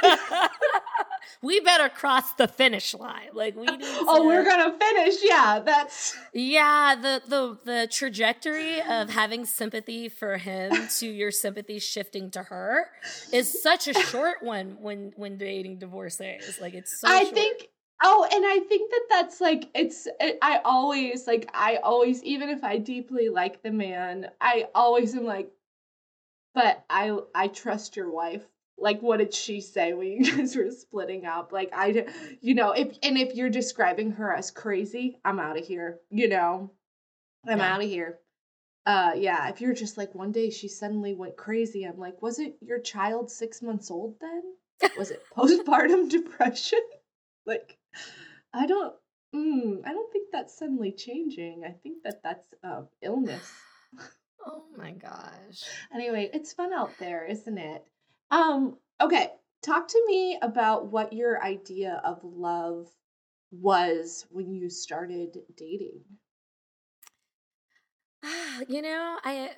[1.43, 3.29] we better cross the finish line.
[3.33, 3.81] Like we need.
[3.81, 5.17] To, oh, we're gonna finish.
[5.23, 6.17] Yeah, that's.
[6.33, 12.43] Yeah, the the the trajectory of having sympathy for him to your sympathy shifting to
[12.45, 12.91] her
[13.33, 16.59] is such a short one when when dating divorcees.
[16.61, 17.09] Like it's so.
[17.09, 17.35] I short.
[17.35, 17.69] think.
[18.03, 20.07] Oh, and I think that that's like it's.
[20.21, 21.49] I always like.
[21.55, 25.51] I always, even if I deeply like the man, I always am like.
[26.55, 28.43] But I I trust your wife
[28.79, 32.07] like what did she say when you guys were splitting up like i
[32.41, 36.29] you know if and if you're describing her as crazy i'm out of here you
[36.29, 36.71] know
[37.49, 37.75] i'm yeah.
[37.75, 38.19] out of here
[38.87, 42.39] uh yeah if you're just like one day she suddenly went crazy i'm like was
[42.39, 44.43] it your child six months old then
[44.99, 46.81] was it postpartum depression
[47.47, 47.76] like
[48.55, 48.95] i don't
[49.35, 53.53] mm, i don't think that's suddenly changing i think that that's uh, illness
[54.47, 55.63] oh my gosh
[55.95, 57.85] anyway it's fun out there isn't it
[58.31, 59.31] um, okay.
[59.63, 62.89] Talk to me about what your idea of love
[63.51, 66.03] was when you started dating.
[68.69, 69.51] You know, I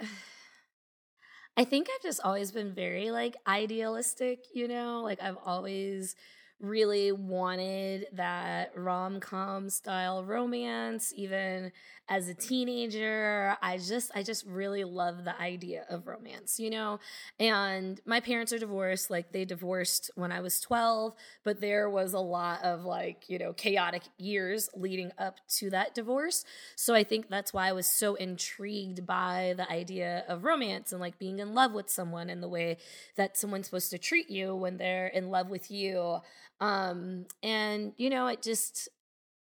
[1.56, 5.02] I think I've just always been very like idealistic, you know?
[5.02, 6.16] Like I've always
[6.60, 11.72] really wanted that rom com style romance, even
[12.08, 13.56] as a teenager.
[13.62, 16.98] I just, I just really love the idea of romance, you know?
[17.38, 19.10] And my parents are divorced.
[19.10, 23.38] Like they divorced when I was 12, but there was a lot of like, you
[23.38, 26.44] know, chaotic years leading up to that divorce.
[26.76, 31.00] So I think that's why I was so intrigued by the idea of romance and
[31.00, 32.78] like being in love with someone and the way
[33.16, 36.18] that someone's supposed to treat you when they're in love with you.
[36.60, 38.88] Um, and you know, it just,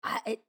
[0.04, 0.42] I, it,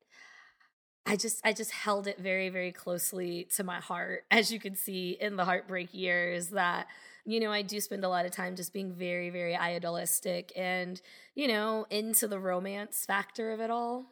[1.04, 4.76] I just I just held it very very closely to my heart as you can
[4.76, 6.86] see in the heartbreak years that
[7.24, 11.00] you know I do spend a lot of time just being very very idealistic and
[11.34, 14.06] you know into the romance factor of it all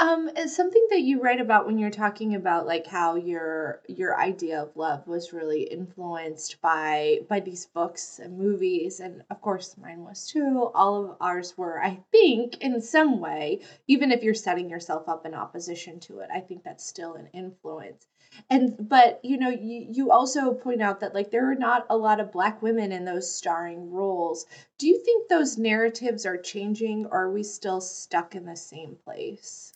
[0.00, 4.16] um, it's something that you write about when you're talking about like how your your
[4.16, 9.76] idea of love was really influenced by by these books and movies, and of course
[9.76, 10.70] mine was too.
[10.72, 15.26] All of ours were, I think, in some way, even if you're setting yourself up
[15.26, 16.28] in opposition to it.
[16.32, 18.06] I think that's still an influence.
[18.48, 21.96] And but you know, you you also point out that like there are not a
[21.96, 24.46] lot of black women in those starring roles.
[24.78, 28.96] Do you think those narratives are changing, or are we still stuck in the same
[29.04, 29.72] place?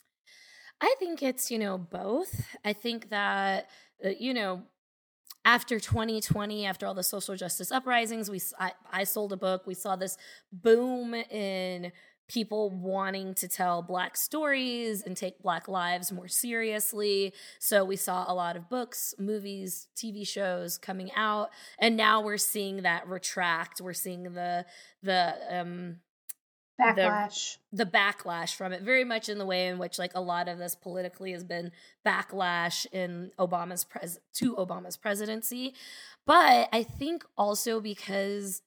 [0.82, 2.44] I think it's, you know, both.
[2.64, 3.68] I think that,
[4.04, 4.64] uh, you know,
[5.44, 9.66] after 2020, after all the social justice uprisings, we I, I sold a book.
[9.66, 10.16] We saw this
[10.52, 11.92] boom in
[12.28, 17.32] people wanting to tell black stories and take black lives more seriously.
[17.60, 22.38] So we saw a lot of books, movies, TV shows coming out, and now we're
[22.38, 23.80] seeing that retract.
[23.80, 24.66] We're seeing the
[25.02, 25.96] the um
[26.80, 27.58] backlash.
[27.72, 30.48] the, the, backlash from it very much in the way in which like a lot
[30.48, 31.70] of this politically has been
[32.06, 35.74] backlash in obama's pres to obama's presidency.
[36.26, 38.62] But i think also because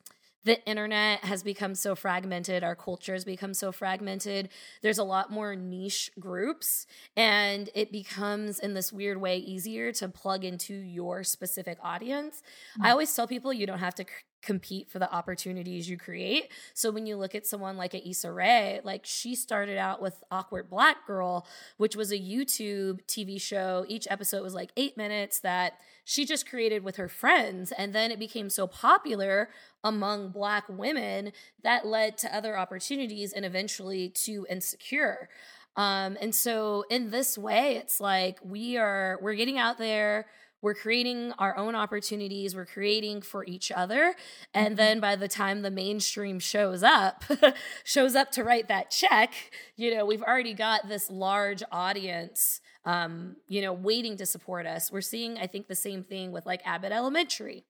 [0.45, 4.49] the internet has become so fragmented our culture has become so fragmented
[4.81, 6.85] there's a lot more niche groups
[7.17, 12.41] and it becomes in this weird way easier to plug into your specific audience.
[12.73, 12.85] Mm-hmm.
[12.85, 14.05] i always tell people you don't have to
[14.45, 16.51] compete for the opportunities you create.
[16.73, 20.23] So when you look at someone like a Issa Rae, like she started out with
[20.31, 21.45] Awkward Black Girl,
[21.77, 23.85] which was a YouTube TV show.
[23.87, 27.71] Each episode was like eight minutes that she just created with her friends.
[27.71, 29.49] And then it became so popular
[29.83, 31.31] among Black women
[31.63, 35.29] that led to other opportunities and eventually to Insecure.
[35.75, 40.27] Um, and so in this way, it's like we are, we're getting out there
[40.65, 44.15] we're creating our own opportunities, we're creating for each other.
[44.51, 44.75] And mm-hmm.
[44.77, 47.23] then by the time the mainstream shows up,
[47.83, 49.35] shows up to write that check,
[49.75, 54.91] you know, we've already got this large audience um, you know, waiting to support us.
[54.91, 57.65] We're seeing, I think, the same thing with like Abbott Elementary.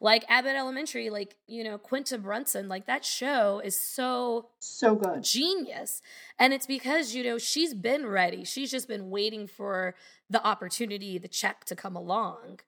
[0.00, 5.22] Like Abbott Elementary, like, you know, Quinta Brunson, like that show is so, so good.
[5.22, 6.02] Genius.
[6.38, 8.44] And it's because, you know, she's been ready.
[8.44, 9.94] She's just been waiting for
[10.30, 12.60] the opportunity, the check to come along.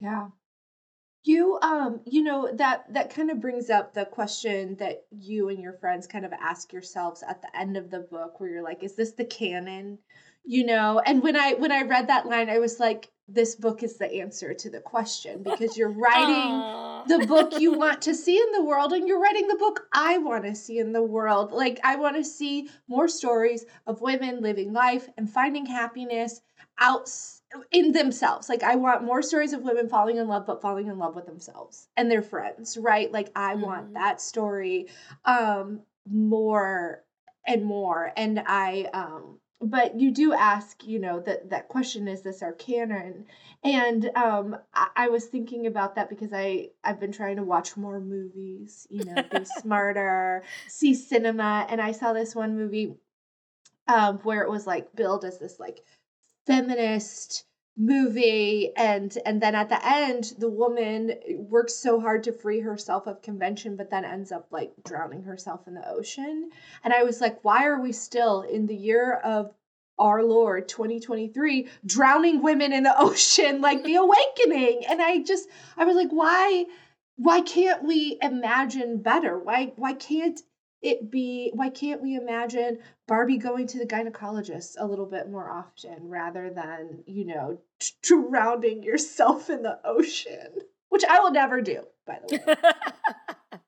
[0.00, 0.28] Yeah.
[1.24, 5.60] You um you know that that kind of brings up the question that you and
[5.60, 8.82] your friends kind of ask yourselves at the end of the book where you're like
[8.82, 9.98] is this the canon?
[10.44, 13.82] You know, and when I when I read that line I was like this book
[13.82, 18.36] is the answer to the question because you're writing the book you want to see
[18.36, 21.52] in the world and you're writing the book I want to see in the world.
[21.52, 26.40] Like I want to see more stories of women living life and finding happiness
[26.78, 27.10] out
[27.70, 28.48] in themselves.
[28.48, 31.26] Like I want more stories of women falling in love but falling in love with
[31.26, 33.10] themselves and their friends, right?
[33.10, 33.62] Like I mm-hmm.
[33.62, 34.88] want that story
[35.24, 35.80] um
[36.10, 37.04] more
[37.46, 42.22] and more and I um but you do ask, you know, that that question is
[42.22, 43.26] this our canon?
[43.62, 47.76] And um, I, I, was thinking about that because I I've been trying to watch
[47.76, 52.96] more movies, you know, be smarter, see cinema, and I saw this one movie
[53.86, 55.84] um, where it was like billed as this like
[56.46, 57.44] feminist
[57.76, 61.12] movie and and then at the end the woman
[61.48, 65.66] works so hard to free herself of convention but then ends up like drowning herself
[65.66, 66.50] in the ocean.
[66.84, 69.54] And i was like why are we still in the year of
[69.98, 74.82] our lord 2023 drowning women in the ocean like the awakening?
[74.88, 76.66] And i just i was like why
[77.16, 79.38] why can't we imagine better?
[79.38, 80.40] Why why can't
[80.82, 85.48] it be why can't we imagine Barbie going to the gynecologist a little bit more
[85.48, 90.48] often rather than, you know, t- drowning yourself in the ocean,
[90.88, 92.54] which I will never do, by the way.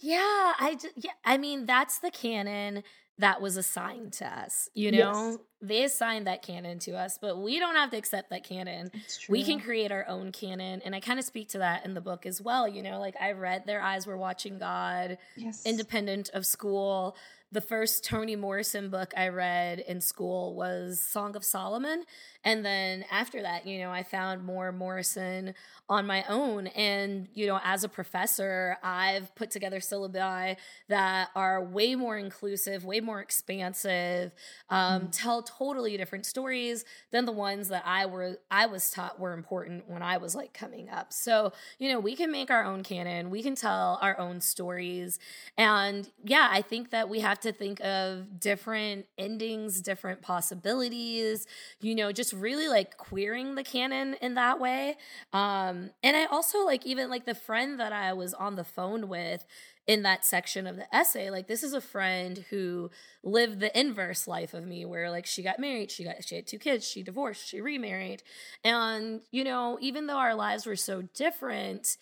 [0.00, 2.84] yeah, I yeah, I mean that's the canon
[3.18, 4.68] that was assigned to us.
[4.74, 5.38] You know, yes.
[5.62, 8.90] they assigned that canon to us, but we don't have to accept that canon.
[9.28, 10.82] We can create our own canon.
[10.84, 12.66] And I kind of speak to that in the book as well.
[12.66, 15.64] You know, like I read Their Eyes Were Watching God, yes.
[15.64, 17.16] independent of school.
[17.54, 22.02] The first Toni Morrison book I read in school was Song of Solomon.
[22.42, 25.54] And then after that, you know, I found more Morrison
[25.88, 26.66] on my own.
[26.66, 30.56] And, you know, as a professor, I've put together syllabi
[30.88, 34.34] that are way more inclusive, way more expansive,
[34.68, 35.08] um, mm.
[35.12, 39.88] tell totally different stories than the ones that I were I was taught were important
[39.88, 41.12] when I was like coming up.
[41.12, 45.20] So, you know, we can make our own canon, we can tell our own stories.
[45.56, 51.46] And yeah, I think that we have to think of different endings, different possibilities,
[51.80, 54.96] you know, just really like queering the canon in that way.
[55.32, 59.08] Um, and I also like even like the friend that I was on the phone
[59.08, 59.46] with
[59.86, 62.90] in that section of the essay like this is a friend who
[63.22, 66.46] lived the inverse life of me where like she got married she got she had
[66.46, 68.22] two kids she divorced she remarried
[68.64, 71.98] and you know even though our lives were so different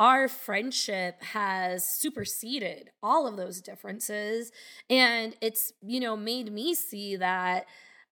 [0.00, 4.50] our friendship has superseded all of those differences.
[4.88, 7.66] And it's you know made me see that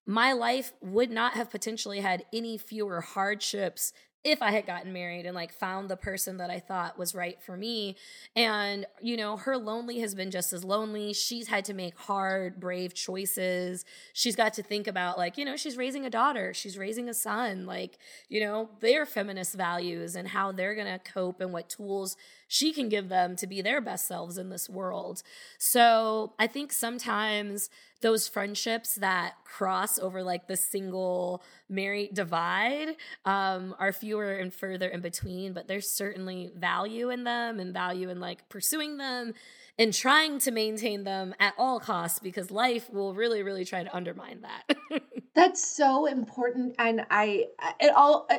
[0.06, 3.92] my life would not have potentially had any fewer hardships
[4.24, 7.40] if I had gotten married and like found the person that I thought was right
[7.42, 7.96] for me.
[8.34, 11.12] And, you know, her lonely has been just as lonely.
[11.12, 13.84] She's had to make hard, brave choices.
[14.12, 17.14] She's got to think about, like, you know, she's raising a daughter, she's raising a
[17.14, 17.98] son, like,
[18.28, 22.16] you know, their feminist values and how they're going to cope and what tools
[22.48, 25.22] she can give them to be their best selves in this world.
[25.58, 27.68] So I think sometimes
[28.00, 34.88] those friendships that cross over like the single married divide um, are fewer and further
[34.88, 39.34] in between, but there's certainly value in them and value in like pursuing them
[39.78, 43.94] and trying to maintain them at all costs because life will really, really try to
[43.94, 44.76] undermine that.
[45.34, 46.76] That's so important.
[46.78, 47.46] And I,
[47.78, 48.38] it all, uh,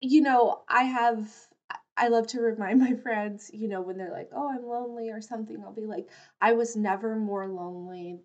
[0.00, 1.28] you know, I have
[1.96, 5.20] I love to remind my friends, you know, when they're like, "Oh, I'm lonely" or
[5.20, 6.08] something, I'll be like,
[6.40, 8.20] "I was never more lonely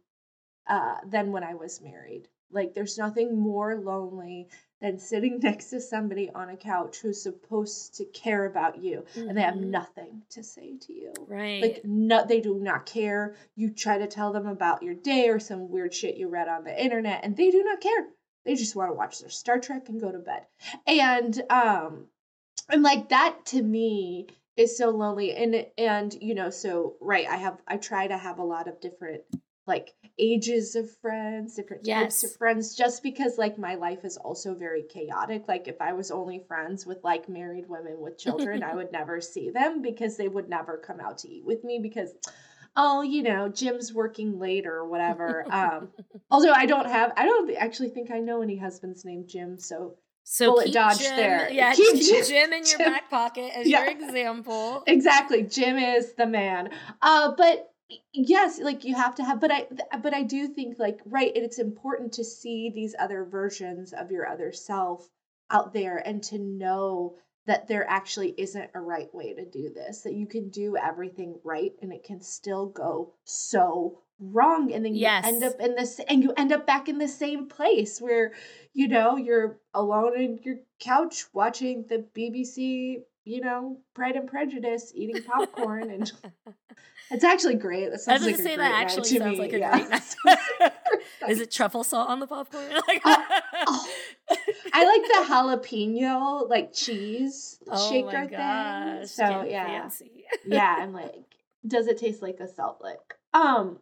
[0.68, 2.28] uh, than when I was married.
[2.52, 4.48] Like, there's nothing more lonely
[4.82, 9.30] than sitting next to somebody on a couch who's supposed to care about you mm-hmm.
[9.30, 9.72] and they have mm-hmm.
[9.72, 11.14] nothing to say to you.
[11.28, 11.62] Right.
[11.62, 13.36] Like, no, they do not care.
[13.56, 16.64] You try to tell them about your day or some weird shit you read on
[16.64, 18.08] the internet, and they do not care.
[18.46, 20.46] They just want to watch their Star Trek and go to bed.
[20.86, 22.06] And um,
[22.70, 25.34] and like that to me is so lonely.
[25.36, 28.80] And and you know so right i have i try to have a lot of
[28.82, 29.22] different
[29.68, 32.22] like ages of friends different yes.
[32.22, 35.48] types of friends just because like my life is also very chaotic.
[35.48, 39.20] Like if i was only friends with like married women with children i would never
[39.34, 42.14] see them because they would never come out to eat with me because
[42.76, 45.46] oh you know jim's working late or whatever.
[45.50, 45.90] Um
[46.32, 49.96] although i don't have i don't actually think i know any husbands named jim so
[50.26, 51.50] so bullet dodge Jim, there.
[51.52, 52.92] Yeah, keep Jim, Jim in your Jim.
[52.92, 53.84] back pocket as yeah.
[53.84, 54.84] your example.
[54.88, 56.72] Exactly, Jim is the man.
[57.02, 57.72] Uh, but
[58.12, 59.40] yes, like you have to have.
[59.40, 59.68] But I,
[60.02, 64.28] but I do think like right, it's important to see these other versions of your
[64.28, 65.08] other self
[65.52, 70.02] out there and to know that there actually isn't a right way to do this.
[70.02, 74.96] That you can do everything right and it can still go so wrong and then
[74.96, 75.26] you Yes.
[75.26, 78.32] end up in this and you end up back in the same place where
[78.74, 84.92] you know you're alone in your couch watching the BBC you know Pride and Prejudice
[84.96, 86.12] eating popcorn and
[87.12, 89.40] it's actually great that I was sounds gonna like a say that actually sounds me,
[89.40, 89.72] like a yeah.
[89.72, 90.72] great night.
[91.30, 92.70] Is it truffle salt on the popcorn?
[92.88, 93.88] Like, oh.
[94.74, 100.26] I like the jalapeno like cheese oh shaker thing so getting yeah fancy.
[100.46, 101.26] yeah, I'm like,
[101.68, 103.00] does it taste like a salt lick?
[103.34, 103.80] Um,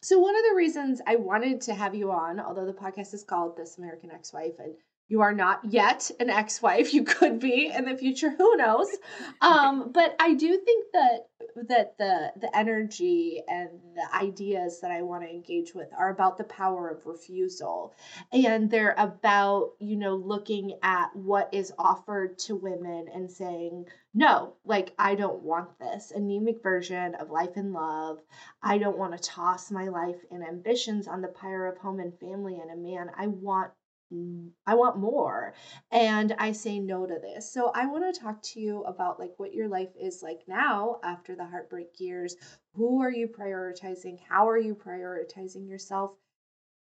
[0.00, 3.24] so one of the reasons I wanted to have you on, although the podcast is
[3.24, 4.74] called This American Ex-Wife, and
[5.08, 8.88] you are not yet an ex-wife, you could be in the future, who knows?
[9.40, 11.28] Um, but I do think that
[11.68, 16.36] that the the energy and the ideas that I want to engage with are about
[16.38, 17.94] the power of refusal.
[18.32, 24.54] And they're about you know looking at what is offered to women and saying no
[24.64, 26.12] like i don't want this.
[26.14, 28.20] Anemic version of life and love.
[28.62, 32.18] I don't want to toss my life and ambitions on the pyre of home and
[32.18, 33.10] family and a man.
[33.16, 33.72] I want
[34.12, 35.54] Mm, I want more.
[35.90, 37.52] And I say no to this.
[37.52, 40.98] So I want to talk to you about like what your life is like now
[41.02, 42.36] after the heartbreak years.
[42.74, 44.18] Who are you prioritizing?
[44.28, 46.12] How are you prioritizing yourself?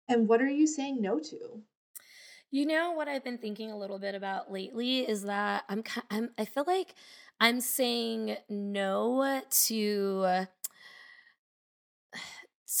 [0.08, 1.62] And what are you saying no to?
[2.50, 6.30] You know what I've been thinking a little bit about lately is that I'm I'm
[6.38, 6.94] I feel like
[7.40, 10.46] I'm saying no to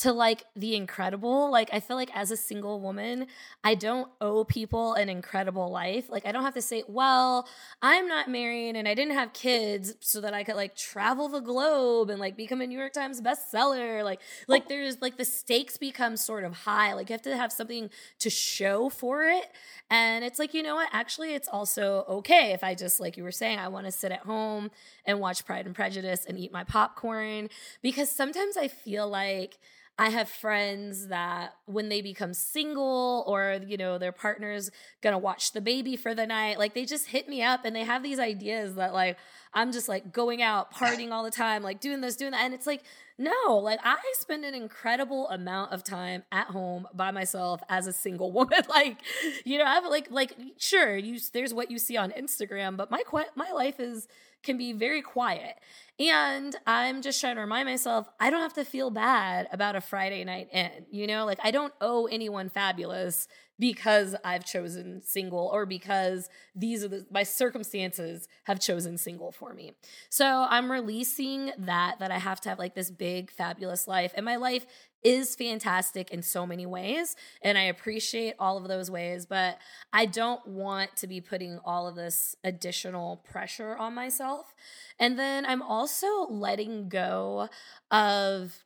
[0.00, 1.50] to like the incredible.
[1.50, 3.26] Like I feel like as a single woman,
[3.64, 6.10] I don't owe people an incredible life.
[6.10, 7.48] Like I don't have to say, "Well,
[7.80, 11.40] I'm not married and I didn't have kids so that I could like travel the
[11.40, 14.68] globe and like become a New York Times bestseller." Like like oh.
[14.68, 16.92] there's like the stakes become sort of high.
[16.92, 19.46] Like you have to have something to show for it.
[19.90, 20.88] And it's like, you know what?
[20.92, 24.10] Actually, it's also okay if I just, like you were saying, I want to sit
[24.10, 24.70] at home
[25.04, 27.48] and watch Pride and Prejudice and eat my popcorn.
[27.82, 29.58] Because sometimes I feel like
[29.98, 34.70] I have friends that when they become single or, you know, their partner's
[35.02, 37.84] gonna watch the baby for the night, like they just hit me up and they
[37.84, 39.16] have these ideas that, like,
[39.54, 42.42] I'm just like going out, partying all the time, like doing this, doing that.
[42.42, 42.82] And it's like,
[43.16, 47.92] no, like I spend an incredible amount of time at home by myself as a
[47.92, 48.60] single woman.
[48.68, 48.98] like,
[49.46, 52.90] you know, I have like like sure, you there's what you see on Instagram, but
[52.90, 53.02] my
[53.34, 54.08] my life is
[54.42, 55.56] can be very quiet.
[55.98, 59.80] And I'm just trying to remind myself I don't have to feel bad about a
[59.80, 60.86] Friday night in.
[60.90, 63.28] You know, like I don't owe anyone fabulous
[63.58, 69.54] because I've chosen single or because these are the my circumstances have chosen single for
[69.54, 69.72] me.
[70.10, 74.24] So I'm releasing that that I have to have like this big fabulous life and
[74.24, 74.66] my life
[75.06, 79.56] is fantastic in so many ways and I appreciate all of those ways but
[79.92, 84.52] I don't want to be putting all of this additional pressure on myself.
[84.98, 87.48] And then I'm also letting go
[87.92, 88.64] of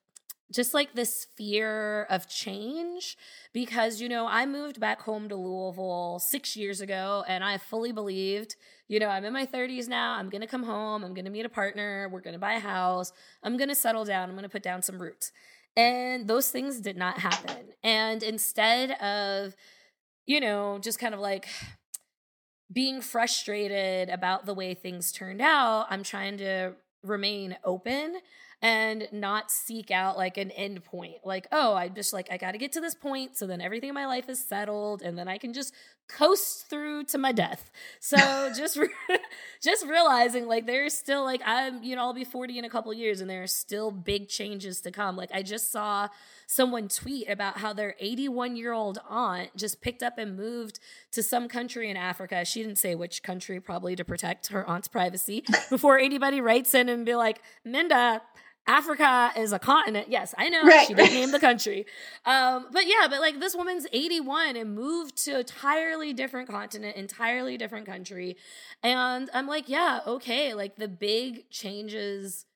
[0.51, 3.19] just like this fear of change
[3.53, 7.93] because you know I moved back home to Louisville 6 years ago and I fully
[7.93, 8.57] believed
[8.89, 11.51] you know I'm in my 30s now I'm to come home I'm to meet a
[11.51, 13.13] partner we're to buy a house
[13.43, 15.31] I'm to settle down I'm to put down some roots
[15.77, 19.55] and those things did not happen and instead of
[20.27, 21.47] you know just kind of like
[22.73, 28.21] being frustrated about the way things turned out I'm trying to remain open
[28.63, 31.25] and not seek out like an end point.
[31.25, 33.89] Like, oh, I just like I got to get to this point so then everything
[33.89, 35.75] in my life is settled and then I can just
[36.15, 37.71] coast through to my death.
[38.01, 38.17] So
[38.57, 38.89] just re-
[39.63, 42.93] just realizing like there's still like I'm, you know, I'll be 40 in a couple
[42.93, 45.17] years and there are still big changes to come.
[45.17, 46.09] Like I just saw
[46.47, 50.81] someone tweet about how their 81 year old aunt just picked up and moved
[51.13, 52.45] to some country in Africa.
[52.45, 56.89] She didn't say which country, probably to protect her aunt's privacy before anybody writes in
[56.89, 58.23] and be like, Minda,
[58.67, 60.09] Africa is a continent.
[60.09, 60.63] Yes, I know.
[60.63, 60.87] Right.
[60.87, 61.87] She didn't name the country.
[62.25, 66.97] Um, but yeah, but like this woman's 81 and moved to a entirely different continent,
[66.97, 68.37] entirely different country.
[68.83, 70.55] And I'm like, yeah, okay.
[70.55, 72.47] Like the big changes,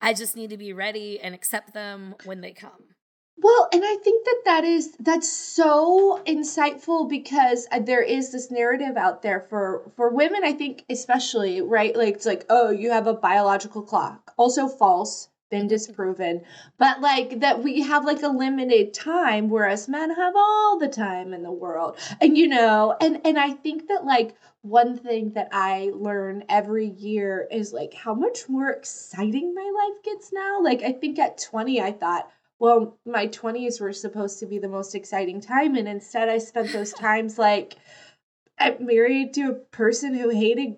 [0.00, 2.96] I just need to be ready and accept them when they come.
[3.38, 8.50] Well, and I think that that is that's so insightful because uh, there is this
[8.50, 10.42] narrative out there for for women.
[10.42, 14.32] I think especially right, like it's like oh, you have a biological clock.
[14.38, 15.68] Also false, been mm-hmm.
[15.68, 16.42] disproven.
[16.78, 21.32] But like that we have like a limited time, whereas men have all the time
[21.32, 21.98] in the world.
[22.20, 26.88] And you know, and and I think that like one thing that I learn every
[26.88, 30.60] year is like how much more exciting my life gets now.
[30.62, 34.68] Like I think at 20 I thought well, my 20s were supposed to be the
[34.68, 35.76] most exciting time.
[35.76, 37.76] And instead, I spent those times like
[38.58, 40.76] I'm married to a person who hated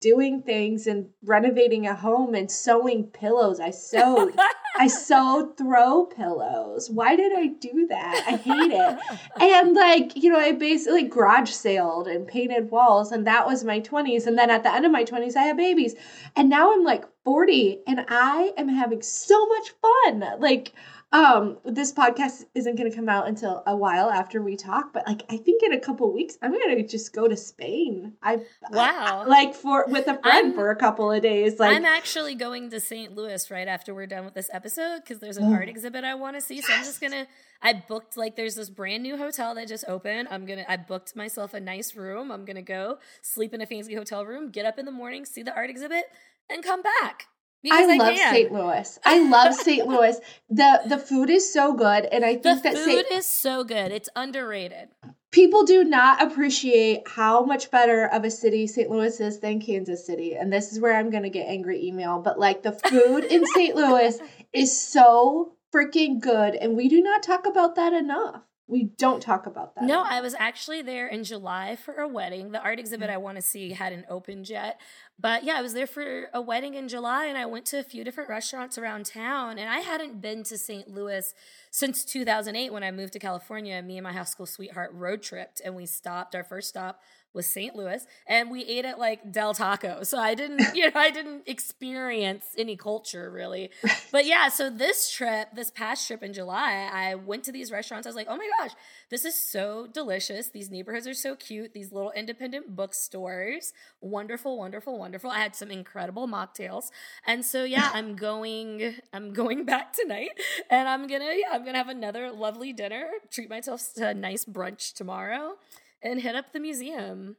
[0.00, 3.60] doing things and renovating a home and sewing pillows.
[3.60, 4.34] I sewed.
[4.78, 6.88] I sewed throw pillows.
[6.90, 8.24] Why did I do that?
[8.26, 8.98] I hate it.
[9.40, 13.80] And like, you know, I basically garage sailed and painted walls and that was my
[13.80, 15.94] 20s and then at the end of my 20s I had babies.
[16.36, 20.24] And now I'm like 40 and I am having so much fun.
[20.40, 20.72] Like
[21.12, 25.04] um, this podcast isn't going to come out until a while after we talk, but
[25.08, 28.12] like I think in a couple weeks I'm going to just go to Spain.
[28.22, 28.36] I
[28.70, 31.58] wow, I, like for with a friend I'm, for a couple of days.
[31.58, 33.16] Like I'm actually going to St.
[33.16, 35.54] Louis right after we're done with this episode because there's an oh.
[35.54, 36.60] art exhibit I want to see.
[36.60, 36.78] So yes.
[36.78, 37.26] I'm just gonna.
[37.60, 40.28] I booked like there's this brand new hotel that just opened.
[40.30, 40.64] I'm gonna.
[40.68, 42.30] I booked myself a nice room.
[42.30, 45.42] I'm gonna go sleep in a fancy hotel room, get up in the morning, see
[45.42, 46.04] the art exhibit,
[46.48, 47.26] and come back.
[47.70, 48.52] I, I love St.
[48.52, 48.98] Louis.
[49.04, 49.86] I love St.
[49.86, 50.16] Louis.
[50.52, 53.12] The the food is so good, and I think the that food St.
[53.12, 53.92] is so good.
[53.92, 54.88] It's underrated.
[55.30, 58.90] People do not appreciate how much better of a city St.
[58.90, 62.18] Louis is than Kansas City, and this is where I'm gonna get angry email.
[62.18, 63.76] But like the food in St.
[63.76, 64.18] Louis
[64.52, 68.42] is so freaking good, and we do not talk about that enough.
[68.70, 69.84] We don't talk about that.
[69.84, 72.52] No, I was actually there in July for a wedding.
[72.52, 73.14] The art exhibit mm-hmm.
[73.14, 74.80] I want to see hadn't opened yet.
[75.18, 77.82] But yeah, I was there for a wedding in July and I went to a
[77.82, 79.58] few different restaurants around town.
[79.58, 80.88] And I hadn't been to St.
[80.88, 81.34] Louis
[81.72, 83.82] since 2008 when I moved to California.
[83.82, 86.36] Me and my high school sweetheart road tripped and we stopped.
[86.36, 87.00] Our first stop
[87.32, 87.74] was St.
[87.76, 90.02] Louis and we ate at like Del Taco.
[90.02, 93.70] So I didn't, you know, I didn't experience any culture really.
[94.10, 98.06] But yeah, so this trip, this past trip in July, I went to these restaurants.
[98.06, 98.72] I was like, oh my gosh,
[99.10, 100.48] this is so delicious.
[100.48, 101.72] These neighborhoods are so cute.
[101.72, 105.30] These little independent bookstores, wonderful, wonderful, wonderful.
[105.30, 106.90] I had some incredible mocktails.
[107.26, 110.30] And so yeah, I'm going, I'm going back tonight
[110.68, 114.44] and I'm gonna, yeah, I'm gonna have another lovely dinner, treat myself to a nice
[114.44, 115.56] brunch tomorrow
[116.02, 117.36] and hit up the museum.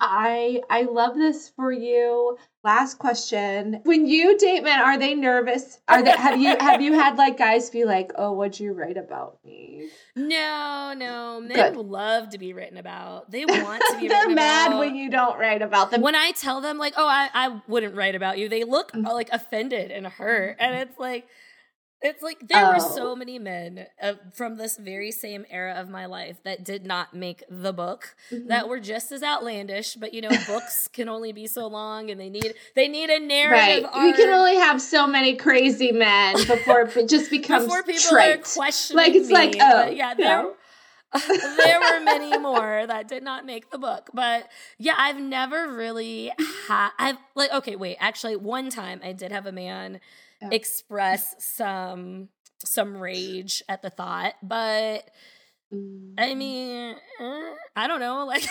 [0.00, 2.36] I I love this for you.
[2.62, 3.80] Last question.
[3.84, 5.78] When you date men, are they nervous?
[5.86, 8.96] Are they have you have you had like guys be like, "Oh, what'd you write
[8.96, 11.40] about me?" No, no.
[11.40, 11.76] Men Good.
[11.76, 13.30] love to be written about.
[13.30, 16.00] They want to be They're mad when you don't write about them.
[16.00, 19.04] When I tell them like, "Oh, I I wouldn't write about you." They look mm.
[19.04, 20.56] like offended and hurt.
[20.58, 21.28] And it's like
[22.02, 22.72] it's like there oh.
[22.74, 23.16] were so oh.
[23.16, 27.42] many men uh, from this very same era of my life that did not make
[27.48, 28.48] the book mm-hmm.
[28.48, 29.94] that were just as outlandish.
[29.94, 33.20] But you know, books can only be so long, and they need they need a
[33.20, 33.84] narrative.
[33.84, 34.04] Right, arc.
[34.04, 38.38] we can only have so many crazy men before it just becomes before people trite.
[38.38, 39.04] are questioning.
[39.04, 39.34] Like it's me.
[39.34, 40.50] like oh but yeah, there.
[41.56, 46.32] there were many more that did not make the book but yeah i've never really
[46.66, 50.00] had i've like okay wait actually one time i did have a man
[50.44, 50.56] yeah.
[50.56, 52.28] express some
[52.64, 55.10] some rage at the thought but
[56.16, 56.36] I mm.
[56.36, 58.14] mean, eh, I don't know.
[58.34, 58.48] Like,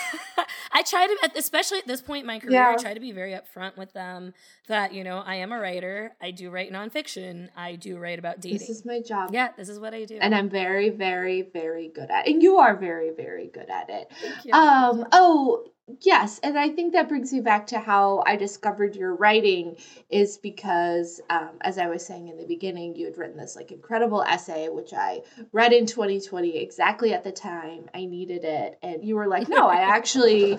[0.71, 2.75] I try to, especially at this point in my career, yeah.
[2.77, 4.33] I try to be very upfront with them
[4.67, 6.15] that, you know, I am a writer.
[6.21, 7.49] I do write nonfiction.
[7.55, 8.59] I do write about dating.
[8.59, 9.31] This is my job.
[9.33, 10.17] Yeah, this is what I do.
[10.21, 12.33] And I'm very, very, very good at it.
[12.33, 14.53] And you are very, very good at it.
[14.53, 15.65] Um, oh,
[16.01, 19.75] Yes, and I think that brings me back to how I discovered your writing
[20.09, 23.71] is because, um, as I was saying in the beginning, you had written this like
[23.71, 29.03] incredible essay, which I read in 2020 exactly at the time I needed it, and
[29.03, 30.57] you were like, "No, I actually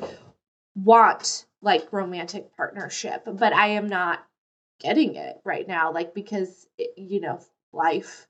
[0.77, 4.27] want like romantic partnership, but I am not
[4.81, 7.41] getting it right now, like because it, you know
[7.72, 8.29] life,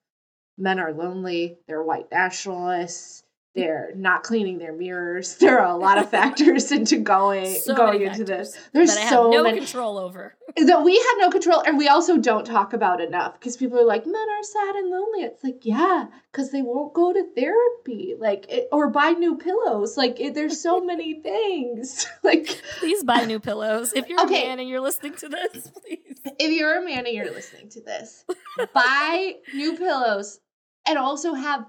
[0.59, 3.24] men are lonely, they're white nationalists."
[3.55, 5.37] They're not cleaning their mirrors.
[5.45, 8.57] There are a lot of factors into going so going into this.
[8.73, 10.37] There's that I so have no many control over.
[10.57, 13.85] That we have no control, and we also don't talk about enough because people are
[13.85, 15.23] like, men are sad and lonely.
[15.23, 19.97] It's like, yeah, because they won't go to therapy, like, it, or buy new pillows.
[19.97, 22.07] Like, it, there's so many things.
[22.23, 22.47] like,
[22.79, 24.45] please buy new pillows if you're okay.
[24.45, 25.73] a man and you're listening to this.
[25.83, 28.25] Please, if you're a man and you're listening to this,
[28.73, 30.39] buy new pillows
[30.87, 31.65] and also have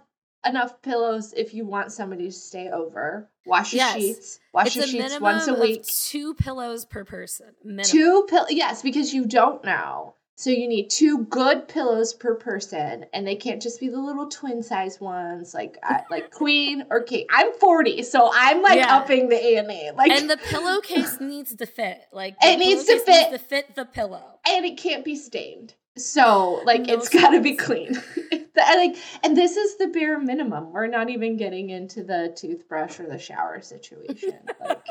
[0.45, 3.29] enough pillows if you want somebody to stay over.
[3.45, 3.95] Wash your yes.
[3.95, 4.39] sheets.
[4.53, 5.85] Wash it's your sheets once a week.
[5.85, 7.47] two pillows per person.
[7.63, 7.85] Minimum.
[7.85, 10.15] Two pill yes, because you don't know.
[10.37, 14.27] So you need two good pillows per person, and they can't just be the little
[14.27, 17.25] twin size ones, like uh, like queen or king.
[17.29, 18.97] I'm 40, so I'm like yeah.
[18.97, 19.91] upping the ante.
[19.95, 22.01] Like, and the pillowcase needs to fit.
[22.11, 23.31] Like it needs to fit.
[23.31, 25.73] Needs to fit the pillow, and it can't be stained.
[25.97, 28.01] So like no it's got to be clean.
[28.57, 30.71] like and this is the bare minimum.
[30.71, 34.39] We're not even getting into the toothbrush or the shower situation.
[34.65, 34.85] like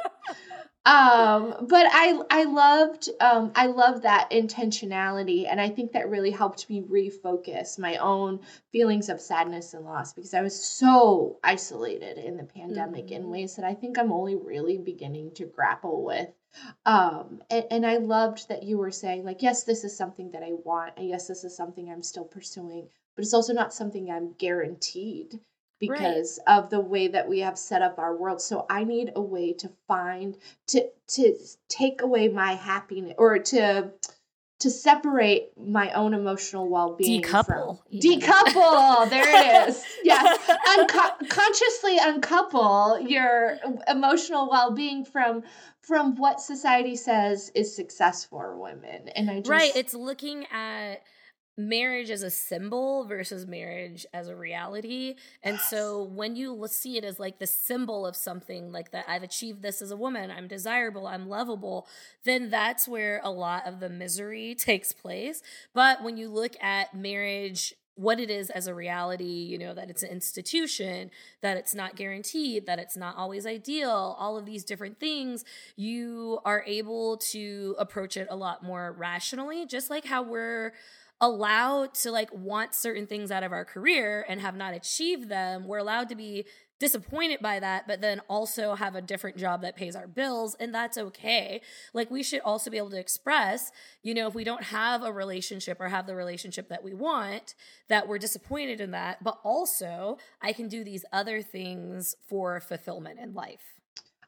[0.86, 6.30] um but I I loved um I love that intentionality and I think that really
[6.30, 8.40] helped me refocus my own
[8.70, 13.24] feelings of sadness and loss because I was so isolated in the pandemic mm-hmm.
[13.24, 16.28] in ways that I think I'm only really beginning to grapple with
[16.86, 20.42] Um, and, and I loved that you were saying, like, yes, this is something that
[20.42, 24.10] I want, and yes, this is something I'm still pursuing, but it's also not something
[24.10, 25.40] I'm guaranteed
[25.80, 26.58] because right.
[26.58, 28.40] of the way that we have set up our world.
[28.40, 30.36] So I need a way to find
[30.68, 31.36] to to
[31.68, 33.92] take away my happiness or to
[34.60, 39.10] to separate my own emotional well-being decouple from, decouple!
[39.10, 39.84] There it is.
[40.04, 40.50] Yes.
[40.78, 43.58] Unco- consciously uncouple your
[43.88, 45.42] emotional well-being from
[45.80, 49.08] from what society says is success for women.
[49.08, 51.02] And i just right it's looking at
[51.56, 55.14] marriage as a symbol versus marriage as a reality.
[55.42, 55.70] And yes.
[55.70, 59.62] so when you see it as like the symbol of something like that, I've achieved
[59.62, 61.86] this as a woman, I'm desirable, I'm lovable,
[62.24, 65.42] then that's where a lot of the misery takes place.
[65.72, 69.88] But when you look at marriage what it is as a reality, you know, that
[69.88, 71.10] it's an institution,
[71.42, 75.44] that it's not guaranteed, that it's not always ideal, all of these different things,
[75.76, 80.72] you are able to approach it a lot more rationally, just like how we're
[81.24, 85.66] allowed to like want certain things out of our career and have not achieved them.
[85.66, 86.44] We're allowed to be
[86.78, 90.74] disappointed by that, but then also have a different job that pays our bills, and
[90.74, 91.62] that's okay.
[91.94, 93.70] Like, we should also be able to express,
[94.02, 97.54] you know, if we don't have a relationship or have the relationship that we want,
[97.88, 103.18] that we're disappointed in that, but also I can do these other things for fulfillment
[103.18, 103.73] in life.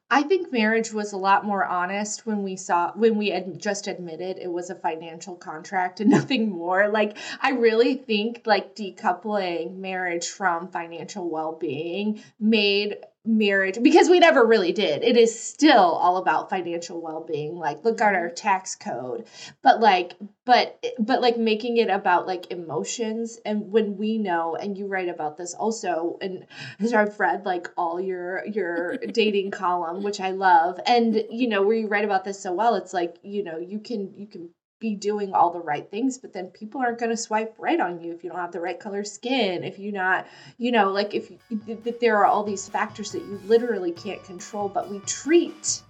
[0.08, 3.88] I think marriage was a lot more honest when we saw when we had just
[3.88, 6.88] admitted it was a financial contract and nothing more.
[6.88, 14.44] Like I really think like decoupling marriage from financial well-being made marriage because we never
[14.44, 15.02] really did.
[15.02, 17.56] It is still all about financial well-being.
[17.56, 19.26] Like look at our tax code.
[19.62, 20.14] But like
[20.44, 25.08] but but like making it about like emotions and when we know and you write
[25.08, 26.46] about this also and
[26.78, 31.62] as I've read like all your your dating column which I love and you know
[31.62, 34.50] where you write about this so well it's like you know you can you can
[34.78, 38.00] be doing all the right things but then people aren't going to swipe right on
[38.00, 40.26] you if you don't have the right color skin if you're not
[40.58, 41.32] you know like if
[41.66, 45.82] that there are all these factors that you literally can't control but we treat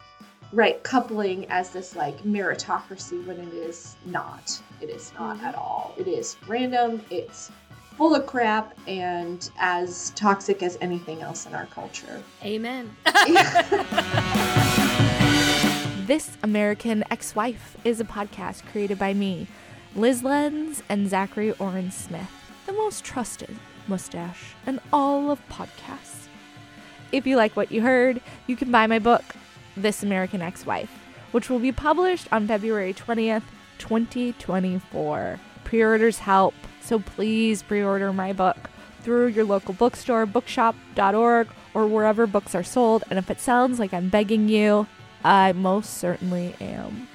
[0.53, 4.61] right coupling as this like meritocracy when it is not.
[4.80, 5.47] It is not mm-hmm.
[5.47, 5.95] at all.
[5.97, 7.51] It is random it's
[7.97, 12.22] full of crap and as toxic as anything else in our culture.
[12.45, 12.95] Amen
[16.07, 19.48] This American Ex Wife is a podcast created by me,
[19.96, 22.30] Lyz Lenz, and Zachary Oren Smith,
[22.64, 23.57] the most trusted
[23.88, 26.28] mustache in all of podcasts.
[27.11, 29.24] If you like what you heard, you can buy my book,
[29.76, 30.92] This American Ex Wife,
[31.32, 33.42] which will be published on February 20th,
[33.78, 35.40] 2024.
[35.64, 38.70] Pre orders help, so please pre order my book
[39.02, 43.02] through your local bookstore, bookshop.org, or wherever books are sold.
[43.11, 44.86] And if it sounds like I'm begging you,
[45.27, 47.09] I most certainly am.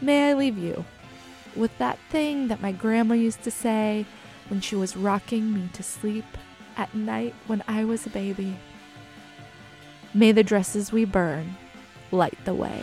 [0.00, 0.86] May I leave you
[1.54, 4.06] with that thing that my grandma used to say
[4.48, 6.24] when she was rocking me to sleep
[6.78, 8.56] at night when I was a baby.
[10.14, 11.54] May the dresses we burn
[12.12, 12.82] light the way.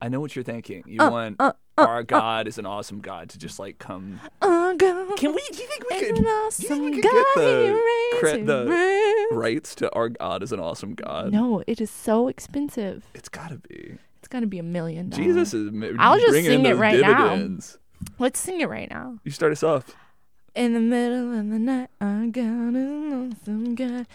[0.00, 0.84] I know what you're thinking.
[0.86, 2.02] You uh, want uh, our uh.
[2.02, 4.20] God is an awesome God to just like come.
[4.40, 5.42] Our God Can we?
[5.52, 6.26] Do you think we could?
[6.26, 7.80] Awesome we could get the,
[8.18, 11.32] cre- the rights to our God is an awesome God?
[11.32, 13.04] No, it is so expensive.
[13.14, 13.96] It's gotta be.
[14.18, 15.26] It's gotta be a million dollars.
[15.26, 15.72] Jesus is.
[15.98, 17.78] I'll just sing it right dividends.
[18.00, 18.14] now.
[18.18, 19.18] Let's sing it right now.
[19.24, 19.94] You start us off.
[20.54, 24.06] In the middle of the night, our God is an awesome God.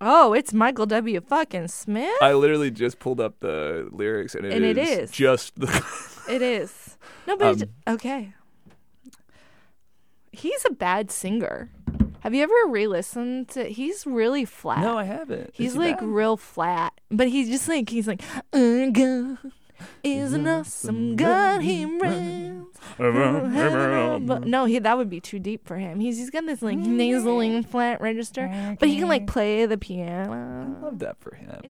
[0.00, 1.20] Oh, it's Michael W.
[1.20, 2.16] fucking Smith.
[2.20, 5.84] I literally just pulled up the lyrics, and it and is, it is just the.
[6.28, 8.32] it is no, but um, okay.
[10.30, 11.70] He's a bad singer.
[12.20, 13.64] Have you ever re-listened to?
[13.64, 14.80] He's really flat.
[14.80, 15.50] No, I haven't.
[15.52, 16.08] He's he like bad?
[16.08, 18.22] real flat, but he's just like he's like,
[18.52, 19.36] uh,
[20.02, 21.62] is an awesome God.
[21.62, 21.84] He
[22.98, 26.00] but no, he that would be too deep for him.
[26.00, 27.70] He's he's got this like nasally mm-hmm.
[27.70, 30.32] flat register, but he can like play the piano.
[30.32, 31.60] I love that for him.